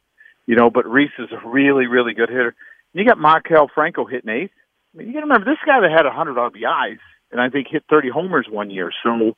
you 0.45 0.55
know, 0.55 0.69
but 0.69 0.85
Rhys 0.85 1.09
is 1.17 1.29
a 1.31 1.49
really, 1.49 1.87
really 1.87 2.13
good 2.13 2.29
hitter. 2.29 2.53
You 2.93 3.05
got 3.05 3.17
Maikel 3.17 3.69
Franco 3.73 4.05
hitting 4.05 4.29
eighth. 4.29 4.51
I 4.93 4.99
mean, 4.99 5.07
you 5.07 5.13
got 5.13 5.21
to 5.21 5.25
remember 5.25 5.45
this 5.45 5.57
guy 5.65 5.79
that 5.81 5.89
had 5.89 6.05
100 6.05 6.35
RBIs 6.35 6.99
and 7.31 7.41
I 7.41 7.49
think 7.49 7.69
hit 7.71 7.85
30 7.89 8.09
homers 8.11 8.45
one 8.47 8.69
year. 8.69 8.91
So 9.01 9.35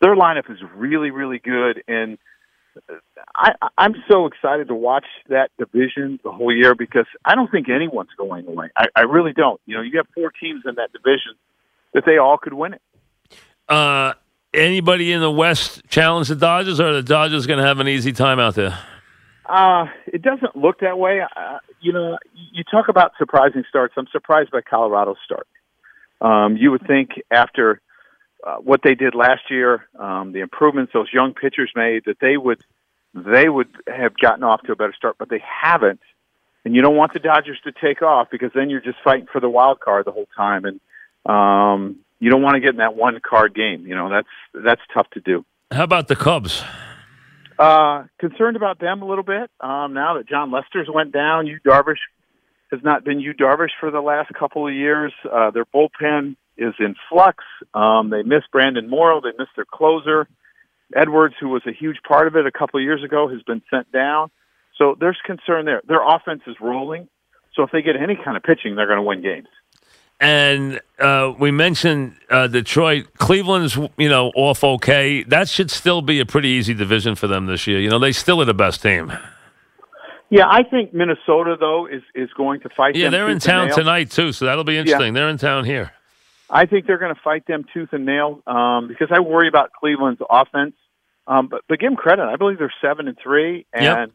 their 0.00 0.16
lineup 0.16 0.50
is 0.50 0.56
really, 0.74 1.10
really 1.10 1.38
good. 1.38 1.82
And 1.86 2.16
I, 3.36 3.52
I'm 3.76 3.96
so 4.10 4.24
excited 4.24 4.68
to 4.68 4.74
watch 4.74 5.04
that 5.28 5.50
division 5.58 6.18
the 6.24 6.32
whole 6.32 6.54
year 6.54 6.74
because 6.74 7.06
I 7.26 7.34
don't 7.34 7.50
think 7.50 7.68
anyone's 7.68 8.08
going 8.16 8.46
away. 8.46 8.70
I, 8.74 8.86
I 8.96 9.02
really 9.02 9.34
don't. 9.34 9.60
You 9.66 9.76
know, 9.76 9.82
you 9.82 9.98
have 9.98 10.06
four 10.14 10.32
teams 10.40 10.62
in 10.64 10.76
that 10.76 10.94
division 10.94 11.34
that 11.92 12.04
they 12.06 12.16
all 12.16 12.38
could 12.38 12.54
win 12.54 12.72
it. 12.72 12.80
Uh, 13.68 14.14
anybody 14.54 15.12
in 15.12 15.20
the 15.20 15.30
West 15.30 15.82
challenge 15.88 16.28
the 16.28 16.36
Dodgers, 16.36 16.80
or 16.80 16.92
the 16.92 17.02
Dodgers 17.02 17.46
going 17.46 17.58
to 17.58 17.66
have 17.66 17.80
an 17.80 17.88
easy 17.88 18.12
time 18.12 18.38
out 18.38 18.54
there? 18.54 18.78
Uh, 19.46 19.86
it 20.06 20.22
doesn't 20.22 20.56
look 20.56 20.80
that 20.80 20.98
way. 20.98 21.20
Uh, 21.20 21.58
you 21.80 21.92
know, 21.92 22.18
you 22.34 22.62
talk 22.64 22.88
about 22.88 23.12
surprising 23.18 23.64
starts. 23.68 23.94
I'm 23.96 24.06
surprised 24.12 24.50
by 24.50 24.60
Colorado's 24.60 25.16
start. 25.24 25.46
Um, 26.20 26.56
you 26.56 26.70
would 26.70 26.86
think 26.86 27.10
after 27.30 27.80
uh, 28.46 28.56
what 28.56 28.80
they 28.84 28.94
did 28.94 29.14
last 29.14 29.42
year, 29.50 29.88
um, 29.98 30.32
the 30.32 30.40
improvements 30.40 30.92
those 30.92 31.08
young 31.12 31.34
pitchers 31.34 31.72
made, 31.74 32.04
that 32.06 32.18
they 32.20 32.36
would 32.36 32.62
they 33.12 33.48
would 33.48 33.68
have 33.88 34.16
gotten 34.16 34.44
off 34.44 34.62
to 34.62 34.72
a 34.72 34.76
better 34.76 34.94
start, 34.96 35.16
but 35.18 35.28
they 35.28 35.42
haven't. 35.44 36.00
And 36.64 36.76
you 36.76 36.82
don't 36.82 36.94
want 36.94 37.12
the 37.12 37.18
Dodgers 37.18 37.58
to 37.64 37.72
take 37.72 38.02
off 38.02 38.28
because 38.30 38.50
then 38.54 38.70
you're 38.70 38.80
just 38.80 38.98
fighting 39.02 39.26
for 39.32 39.40
the 39.40 39.48
wild 39.48 39.80
card 39.80 40.06
the 40.06 40.12
whole 40.12 40.28
time. 40.36 40.64
And 40.64 40.80
um, 41.26 41.96
you 42.20 42.30
don't 42.30 42.42
want 42.42 42.54
to 42.54 42.60
get 42.60 42.70
in 42.70 42.76
that 42.76 42.94
one 42.94 43.18
card 43.28 43.54
game. 43.54 43.86
You 43.86 43.96
know, 43.96 44.10
that's 44.10 44.28
that's 44.64 44.80
tough 44.94 45.08
to 45.14 45.20
do. 45.20 45.44
How 45.72 45.84
about 45.84 46.08
the 46.08 46.16
Cubs? 46.16 46.62
Uh, 47.58 48.04
concerned 48.18 48.56
about 48.56 48.78
them 48.78 49.02
a 49.02 49.06
little 49.06 49.24
bit. 49.24 49.50
Um, 49.60 49.92
now 49.92 50.14
that 50.14 50.28
Jon 50.28 50.50
Lester's 50.50 50.88
went 50.92 51.12
down, 51.12 51.46
Yu 51.46 51.58
Darvish 51.66 51.98
has 52.70 52.80
not 52.82 53.04
been 53.04 53.20
Yu 53.20 53.34
Darvish 53.34 53.70
for 53.78 53.90
the 53.90 54.00
last 54.00 54.32
couple 54.38 54.66
of 54.66 54.72
years. 54.72 55.12
Uh, 55.30 55.50
their 55.50 55.64
bullpen 55.64 56.36
is 56.56 56.74
in 56.78 56.94
flux. 57.08 57.44
Um, 57.74 58.10
they 58.10 58.22
miss 58.22 58.42
Brandon 58.52 58.88
Morrow. 58.88 59.20
They 59.20 59.32
miss 59.38 59.48
their 59.56 59.64
closer. 59.64 60.28
Edwards, 60.94 61.34
who 61.40 61.48
was 61.48 61.62
a 61.66 61.72
huge 61.72 61.98
part 62.06 62.26
of 62.26 62.36
it 62.36 62.46
a 62.46 62.52
couple 62.52 62.80
of 62.80 62.84
years 62.84 63.04
ago, 63.04 63.28
has 63.28 63.42
been 63.42 63.62
sent 63.70 63.90
down. 63.92 64.30
So 64.76 64.96
there's 64.98 65.18
concern 65.24 65.66
there. 65.66 65.82
Their 65.86 66.02
offense 66.02 66.42
is 66.46 66.56
rolling. 66.60 67.08
So 67.54 67.62
if 67.62 67.70
they 67.72 67.82
get 67.82 67.96
any 67.96 68.16
kind 68.16 68.36
of 68.36 68.42
pitching, 68.42 68.76
they're 68.76 68.86
going 68.86 68.98
to 68.98 69.02
win 69.02 69.22
games. 69.22 69.48
And 70.20 70.80
uh, 70.98 71.32
we 71.38 71.50
mentioned 71.50 72.14
uh, 72.28 72.46
Detroit. 72.46 73.06
Cleveland's, 73.16 73.76
you 73.96 74.08
know, 74.08 74.30
off 74.34 74.62
okay. 74.62 75.22
That 75.24 75.48
should 75.48 75.70
still 75.70 76.02
be 76.02 76.20
a 76.20 76.26
pretty 76.26 76.48
easy 76.48 76.74
division 76.74 77.14
for 77.14 77.26
them 77.26 77.46
this 77.46 77.66
year. 77.66 77.80
You 77.80 77.88
know, 77.88 77.98
they 77.98 78.12
still 78.12 78.42
are 78.42 78.44
the 78.44 78.52
best 78.52 78.82
team. 78.82 79.10
Yeah, 80.28 80.46
I 80.48 80.62
think 80.62 80.94
Minnesota 80.94 81.56
though 81.58 81.86
is 81.86 82.02
is 82.14 82.30
going 82.36 82.60
to 82.60 82.68
fight. 82.68 82.94
Yeah, 82.94 83.08
they're 83.10 83.28
in 83.30 83.40
town 83.40 83.68
nail. 83.68 83.76
tonight 83.76 84.10
too, 84.10 84.30
so 84.32 84.44
that'll 84.44 84.62
be 84.62 84.76
interesting. 84.76 85.12
They're 85.12 85.28
in 85.28 85.38
town 85.38 85.64
here. 85.64 85.90
I 86.48 86.66
think 86.66 86.86
they're 86.86 86.98
going 86.98 87.14
to 87.14 87.20
fight 87.20 87.46
them 87.46 87.64
tooth 87.72 87.88
and 87.92 88.04
nail 88.06 88.42
um, 88.46 88.88
because 88.88 89.08
I 89.10 89.20
worry 89.20 89.48
about 89.48 89.72
Cleveland's 89.72 90.20
offense. 90.28 90.74
Um, 91.26 91.48
but 91.48 91.62
but 91.68 91.80
give 91.80 91.90
them 91.90 91.96
credit. 91.96 92.22
I 92.24 92.36
believe 92.36 92.58
they're 92.58 92.72
seven 92.80 93.08
and 93.08 93.16
three, 93.20 93.66
and 93.72 93.84
Yep. 93.84 94.10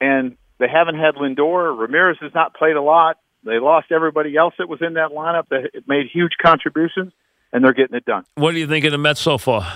and 0.00 0.36
they 0.58 0.68
haven't 0.68 0.96
had 0.96 1.16
Lindor. 1.16 1.78
Ramirez 1.78 2.16
has 2.20 2.32
not 2.34 2.54
played 2.54 2.76
a 2.76 2.82
lot. 2.82 3.18
They 3.44 3.58
lost 3.58 3.90
everybody 3.90 4.36
else 4.36 4.54
that 4.58 4.68
was 4.68 4.80
in 4.80 4.94
that 4.94 5.10
lineup 5.10 5.48
that 5.50 5.82
made 5.86 6.06
huge 6.12 6.32
contributions, 6.40 7.12
and 7.52 7.64
they're 7.64 7.72
getting 7.72 7.96
it 7.96 8.04
done. 8.04 8.24
What 8.36 8.52
do 8.52 8.58
you 8.58 8.66
think 8.66 8.84
of 8.84 8.92
the 8.92 8.98
Mets 8.98 9.20
so 9.20 9.38
far? 9.38 9.66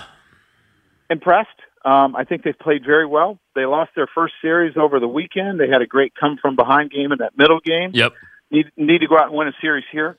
Impressed. 1.11 1.49
Um, 1.85 2.17
I 2.17 2.25
think 2.25 2.43
they've 2.43 2.59
played 2.59 2.85
very 2.85 3.07
well. 3.07 3.39
They 3.55 3.65
lost 3.65 3.93
their 3.95 4.09
first 4.13 4.35
series 4.43 4.77
over 4.77 4.99
the 4.99 5.09
weekend. 5.09 5.61
They 5.61 5.69
had 5.69 5.83
a 5.83 5.87
great 5.87 6.13
come 6.19 6.37
from 6.41 6.57
behind 6.57 6.91
game 6.91 7.13
in 7.13 7.19
that 7.19 7.39
middle 7.39 7.61
game. 7.61 7.91
Yep. 7.95 8.13
need 8.51 8.67
need 8.77 8.99
to 8.99 9.07
go 9.07 9.17
out 9.17 9.29
and 9.29 9.37
win 9.37 9.47
a 9.49 9.53
series 9.61 9.85
here, 9.93 10.19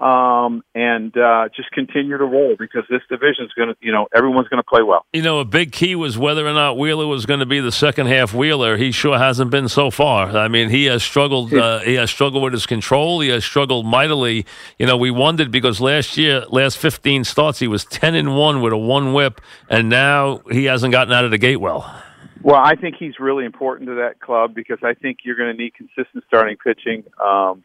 um, 0.00 0.62
and 0.74 1.16
uh, 1.16 1.48
just 1.54 1.70
continue 1.72 2.16
to 2.16 2.24
roll 2.24 2.54
because 2.58 2.84
this 2.88 3.02
division 3.08 3.44
is 3.44 3.52
going 3.54 3.68
to, 3.68 3.76
you 3.80 3.90
know, 3.90 4.06
everyone's 4.14 4.48
going 4.48 4.62
to 4.62 4.68
play 4.68 4.82
well. 4.82 5.04
You 5.12 5.22
know, 5.22 5.40
a 5.40 5.44
big 5.44 5.72
key 5.72 5.96
was 5.96 6.16
whether 6.16 6.46
or 6.46 6.52
not 6.52 6.78
Wheeler 6.78 7.06
was 7.06 7.26
going 7.26 7.40
to 7.40 7.46
be 7.46 7.60
the 7.60 7.72
second 7.72 8.06
half 8.06 8.32
Wheeler. 8.32 8.76
He 8.76 8.92
sure 8.92 9.18
hasn't 9.18 9.50
been 9.50 9.68
so 9.68 9.90
far. 9.90 10.28
I 10.36 10.48
mean, 10.48 10.70
he 10.70 10.84
has 10.84 11.02
struggled. 11.02 11.52
Uh, 11.52 11.80
he 11.80 11.94
has 11.94 12.10
struggled 12.10 12.44
with 12.44 12.52
his 12.52 12.66
control. 12.66 13.20
He 13.20 13.28
has 13.30 13.44
struggled 13.44 13.86
mightily. 13.86 14.46
You 14.78 14.86
know, 14.86 14.96
we 14.96 15.10
wondered 15.10 15.50
because 15.50 15.80
last 15.80 16.16
year, 16.16 16.44
last 16.48 16.78
fifteen 16.78 17.24
starts, 17.24 17.58
he 17.58 17.66
was 17.66 17.84
ten 17.84 18.14
and 18.14 18.36
one 18.36 18.62
with 18.62 18.72
a 18.72 18.78
one 18.78 19.12
WHIP, 19.12 19.40
and 19.68 19.88
now 19.88 20.42
he 20.50 20.64
hasn't 20.66 20.92
gotten 20.92 21.12
out 21.12 21.24
of 21.24 21.30
the 21.30 21.38
gate 21.38 21.56
well. 21.56 22.02
Well, 22.40 22.60
I 22.62 22.76
think 22.76 22.94
he's 22.98 23.18
really 23.18 23.44
important 23.44 23.88
to 23.88 23.96
that 23.96 24.20
club 24.20 24.54
because 24.54 24.78
I 24.84 24.94
think 24.94 25.18
you're 25.24 25.36
going 25.36 25.56
to 25.56 25.60
need 25.60 25.74
consistent 25.74 26.22
starting 26.28 26.56
pitching. 26.56 27.02
Um, 27.20 27.64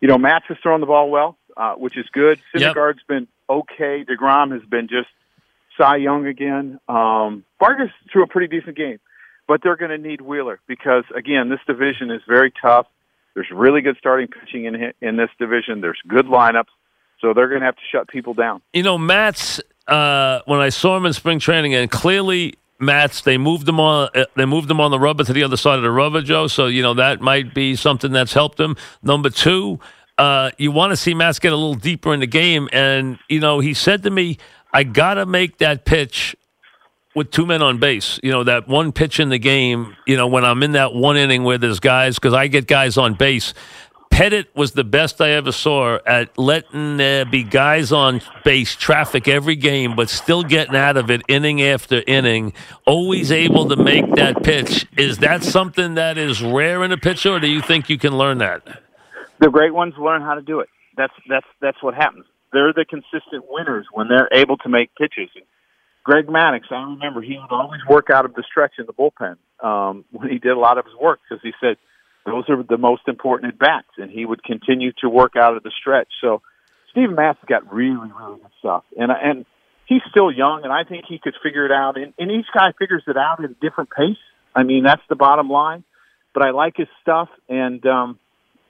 you 0.00 0.08
know, 0.08 0.18
Matz 0.18 0.44
has 0.48 0.58
thrown 0.62 0.80
the 0.80 0.86
ball 0.86 1.10
well, 1.10 1.36
uh, 1.56 1.74
which 1.74 1.96
is 1.96 2.06
good. 2.12 2.40
Yep. 2.54 2.74
Syndergaard's 2.74 3.02
been 3.08 3.28
okay. 3.48 4.04
Degrom 4.04 4.52
has 4.52 4.62
been 4.68 4.88
just 4.88 5.08
Cy 5.76 5.96
Young 5.96 6.26
again. 6.26 6.78
Um, 6.88 7.44
Vargas 7.58 7.90
threw 8.12 8.22
a 8.22 8.26
pretty 8.26 8.58
decent 8.58 8.76
game, 8.76 8.98
but 9.46 9.62
they're 9.62 9.76
going 9.76 9.90
to 9.90 9.98
need 9.98 10.20
Wheeler 10.20 10.60
because 10.66 11.04
again, 11.14 11.48
this 11.48 11.60
division 11.66 12.10
is 12.10 12.22
very 12.28 12.52
tough. 12.62 12.86
There's 13.34 13.50
really 13.52 13.80
good 13.80 13.96
starting 13.98 14.28
pitching 14.28 14.64
in 14.64 14.92
in 15.00 15.16
this 15.16 15.30
division. 15.38 15.80
There's 15.80 16.00
good 16.06 16.26
lineups, 16.26 16.64
so 17.20 17.32
they're 17.32 17.48
going 17.48 17.60
to 17.60 17.66
have 17.66 17.76
to 17.76 17.82
shut 17.90 18.08
people 18.08 18.34
down. 18.34 18.62
You 18.72 18.82
know, 18.82 18.98
Matz. 18.98 19.60
Uh, 19.86 20.40
when 20.44 20.60
I 20.60 20.68
saw 20.68 20.96
him 20.96 21.04
in 21.04 21.12
spring 21.12 21.40
training, 21.40 21.74
and 21.74 21.90
clearly 21.90 22.54
Matz, 22.80 23.20
they 23.20 23.36
moved 23.36 23.68
him 23.68 23.78
on. 23.78 24.08
Uh, 24.14 24.24
they 24.36 24.46
moved 24.46 24.70
him 24.70 24.80
on 24.80 24.90
the 24.90 24.98
rubber 24.98 25.22
to 25.22 25.32
the 25.32 25.42
other 25.42 25.56
side 25.56 25.76
of 25.76 25.82
the 25.82 25.90
rubber, 25.90 26.22
Joe. 26.22 26.46
So 26.46 26.66
you 26.66 26.82
know 26.82 26.94
that 26.94 27.20
might 27.20 27.54
be 27.54 27.76
something 27.76 28.10
that's 28.10 28.32
helped 28.32 28.58
him. 28.58 28.76
Number 29.02 29.28
two, 29.28 29.78
uh, 30.20 30.50
you 30.58 30.70
want 30.70 30.90
to 30.90 30.98
see 30.98 31.14
Matz 31.14 31.38
get 31.38 31.50
a 31.50 31.56
little 31.56 31.74
deeper 31.74 32.12
in 32.12 32.20
the 32.20 32.26
game, 32.26 32.68
and 32.74 33.18
you 33.30 33.40
know 33.40 33.60
he 33.60 33.72
said 33.72 34.02
to 34.02 34.10
me, 34.10 34.36
"I 34.70 34.84
gotta 34.84 35.24
make 35.24 35.58
that 35.58 35.84
pitch." 35.86 36.36
With 37.12 37.32
two 37.32 37.44
men 37.44 37.60
on 37.60 37.78
base, 37.78 38.20
you 38.22 38.30
know 38.30 38.44
that 38.44 38.68
one 38.68 38.92
pitch 38.92 39.18
in 39.18 39.30
the 39.30 39.38
game. 39.38 39.96
You 40.06 40.16
know 40.16 40.28
when 40.28 40.44
I'm 40.44 40.62
in 40.62 40.72
that 40.72 40.94
one 40.94 41.16
inning 41.16 41.42
where 41.42 41.58
there's 41.58 41.80
guys, 41.80 42.16
because 42.16 42.34
I 42.34 42.46
get 42.48 42.66
guys 42.66 42.98
on 42.98 43.14
base. 43.14 43.54
Pettitte 44.12 44.48
was 44.54 44.72
the 44.72 44.84
best 44.84 45.20
I 45.20 45.30
ever 45.30 45.52
saw 45.52 45.98
at 46.04 46.36
letting 46.36 46.98
there 46.98 47.24
be 47.24 47.42
guys 47.42 47.90
on 47.90 48.20
base, 48.44 48.76
traffic 48.76 49.26
every 49.26 49.56
game, 49.56 49.96
but 49.96 50.10
still 50.10 50.42
getting 50.42 50.76
out 50.76 50.96
of 50.96 51.10
it 51.10 51.22
inning 51.28 51.62
after 51.62 52.02
inning. 52.06 52.52
Always 52.86 53.32
able 53.32 53.68
to 53.68 53.76
make 53.76 54.14
that 54.16 54.42
pitch. 54.42 54.86
Is 54.96 55.18
that 55.18 55.42
something 55.42 55.94
that 55.94 56.18
is 56.18 56.42
rare 56.42 56.84
in 56.84 56.92
a 56.92 56.98
pitcher, 56.98 57.30
or 57.30 57.40
do 57.40 57.46
you 57.48 57.62
think 57.62 57.88
you 57.88 57.98
can 57.98 58.18
learn 58.18 58.38
that? 58.38 58.82
The 59.40 59.48
great 59.48 59.72
ones 59.74 59.94
learn 59.98 60.22
how 60.22 60.34
to 60.34 60.42
do 60.42 60.60
it. 60.60 60.68
That's 60.96 61.12
that's 61.28 61.46
that's 61.60 61.82
what 61.82 61.94
happens. 61.94 62.26
They're 62.52 62.72
the 62.72 62.84
consistent 62.84 63.44
winners 63.48 63.86
when 63.92 64.08
they're 64.08 64.28
able 64.32 64.56
to 64.58 64.68
make 64.68 64.94
pitches. 64.96 65.30
And 65.34 65.44
Greg 66.04 66.26
Maddux, 66.26 66.62
I 66.70 66.82
remember 66.82 67.22
he 67.22 67.38
would 67.38 67.54
always 67.54 67.80
work 67.88 68.08
out 68.12 68.24
of 68.24 68.34
the 68.34 68.42
stretch 68.48 68.72
in 68.78 68.86
the 68.86 68.92
bullpen 68.92 69.36
um, 69.64 70.04
when 70.10 70.28
he 70.28 70.38
did 70.38 70.52
a 70.52 70.58
lot 70.58 70.78
of 70.78 70.84
his 70.84 70.94
work 71.00 71.20
because 71.28 71.42
he 71.42 71.52
said 71.60 71.76
those 72.26 72.44
are 72.48 72.62
the 72.62 72.76
most 72.76 73.02
important 73.08 73.54
at 73.54 73.58
bats, 73.58 73.88
and 73.96 74.10
he 74.10 74.26
would 74.26 74.42
continue 74.42 74.92
to 75.00 75.08
work 75.08 75.36
out 75.36 75.56
of 75.56 75.62
the 75.62 75.72
stretch. 75.80 76.08
So 76.20 76.42
Steve 76.90 77.10
Matz 77.10 77.38
got 77.46 77.72
really 77.72 78.10
really 78.12 78.40
good 78.40 78.52
stuff, 78.58 78.84
and 78.96 79.10
and 79.10 79.46
he's 79.86 80.02
still 80.10 80.30
young, 80.30 80.64
and 80.64 80.72
I 80.72 80.84
think 80.84 81.04
he 81.08 81.18
could 81.18 81.34
figure 81.42 81.64
it 81.64 81.72
out. 81.72 81.96
And, 81.96 82.12
and 82.18 82.30
each 82.30 82.46
guy 82.54 82.72
figures 82.78 83.04
it 83.06 83.16
out 83.16 83.42
at 83.42 83.50
a 83.50 83.54
different 83.54 83.90
pace. 83.90 84.20
I 84.54 84.64
mean, 84.64 84.84
that's 84.84 85.02
the 85.08 85.16
bottom 85.16 85.48
line. 85.48 85.84
But 86.32 86.44
I 86.44 86.50
like 86.50 86.76
his 86.76 86.86
stuff, 87.02 87.28
and 87.48 87.84
um, 87.86 88.18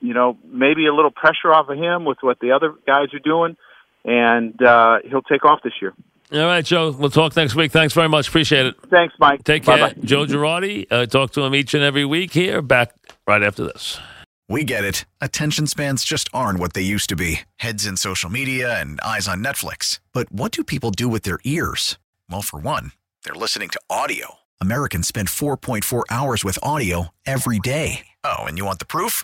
you 0.01 0.13
know, 0.13 0.37
maybe 0.45 0.87
a 0.87 0.93
little 0.93 1.11
pressure 1.11 1.53
off 1.53 1.69
of 1.69 1.77
him 1.77 2.05
with 2.05 2.17
what 2.21 2.39
the 2.39 2.51
other 2.51 2.73
guys 2.85 3.13
are 3.13 3.19
doing, 3.19 3.55
and 4.03 4.61
uh, 4.61 4.99
he'll 5.09 5.21
take 5.21 5.45
off 5.45 5.59
this 5.63 5.73
year. 5.81 5.93
All 6.33 6.39
right, 6.45 6.63
Joe. 6.63 6.91
We'll 6.91 7.09
talk 7.09 7.35
next 7.35 7.55
week. 7.55 7.71
Thanks 7.73 7.93
very 7.93 8.07
much. 8.07 8.29
Appreciate 8.29 8.65
it. 8.65 8.75
Thanks, 8.89 9.13
Mike. 9.19 9.43
Take 9.43 9.65
care. 9.65 9.77
Bye-bye. 9.77 10.01
Joe 10.05 10.25
Girardi. 10.25 10.87
Uh, 10.89 11.05
talk 11.05 11.31
to 11.31 11.41
him 11.41 11.53
each 11.53 11.73
and 11.73 11.83
every 11.83 12.05
week 12.05 12.31
here. 12.31 12.61
Back 12.61 12.93
right 13.27 13.43
after 13.43 13.65
this. 13.65 13.99
We 14.47 14.63
get 14.63 14.83
it. 14.83 15.05
Attention 15.19 15.67
spans 15.67 16.03
just 16.03 16.29
aren't 16.33 16.59
what 16.59 16.73
they 16.73 16.81
used 16.81 17.09
to 17.09 17.15
be 17.15 17.41
heads 17.57 17.85
in 17.85 17.95
social 17.97 18.29
media 18.29 18.79
and 18.79 18.99
eyes 19.01 19.27
on 19.27 19.43
Netflix. 19.43 19.99
But 20.13 20.31
what 20.31 20.51
do 20.51 20.63
people 20.63 20.91
do 20.91 21.07
with 21.09 21.23
their 21.23 21.39
ears? 21.43 21.97
Well, 22.29 22.41
for 22.41 22.59
one, 22.59 22.91
they're 23.23 23.33
listening 23.33 23.69
to 23.69 23.81
audio. 23.89 24.35
Americans 24.59 25.07
spend 25.07 25.27
4.4 25.29 26.03
hours 26.09 26.43
with 26.43 26.59
audio 26.61 27.13
every 27.25 27.59
day. 27.59 28.07
Oh, 28.23 28.43
and 28.43 28.57
you 28.57 28.65
want 28.65 28.79
the 28.79 28.85
proof? 28.85 29.23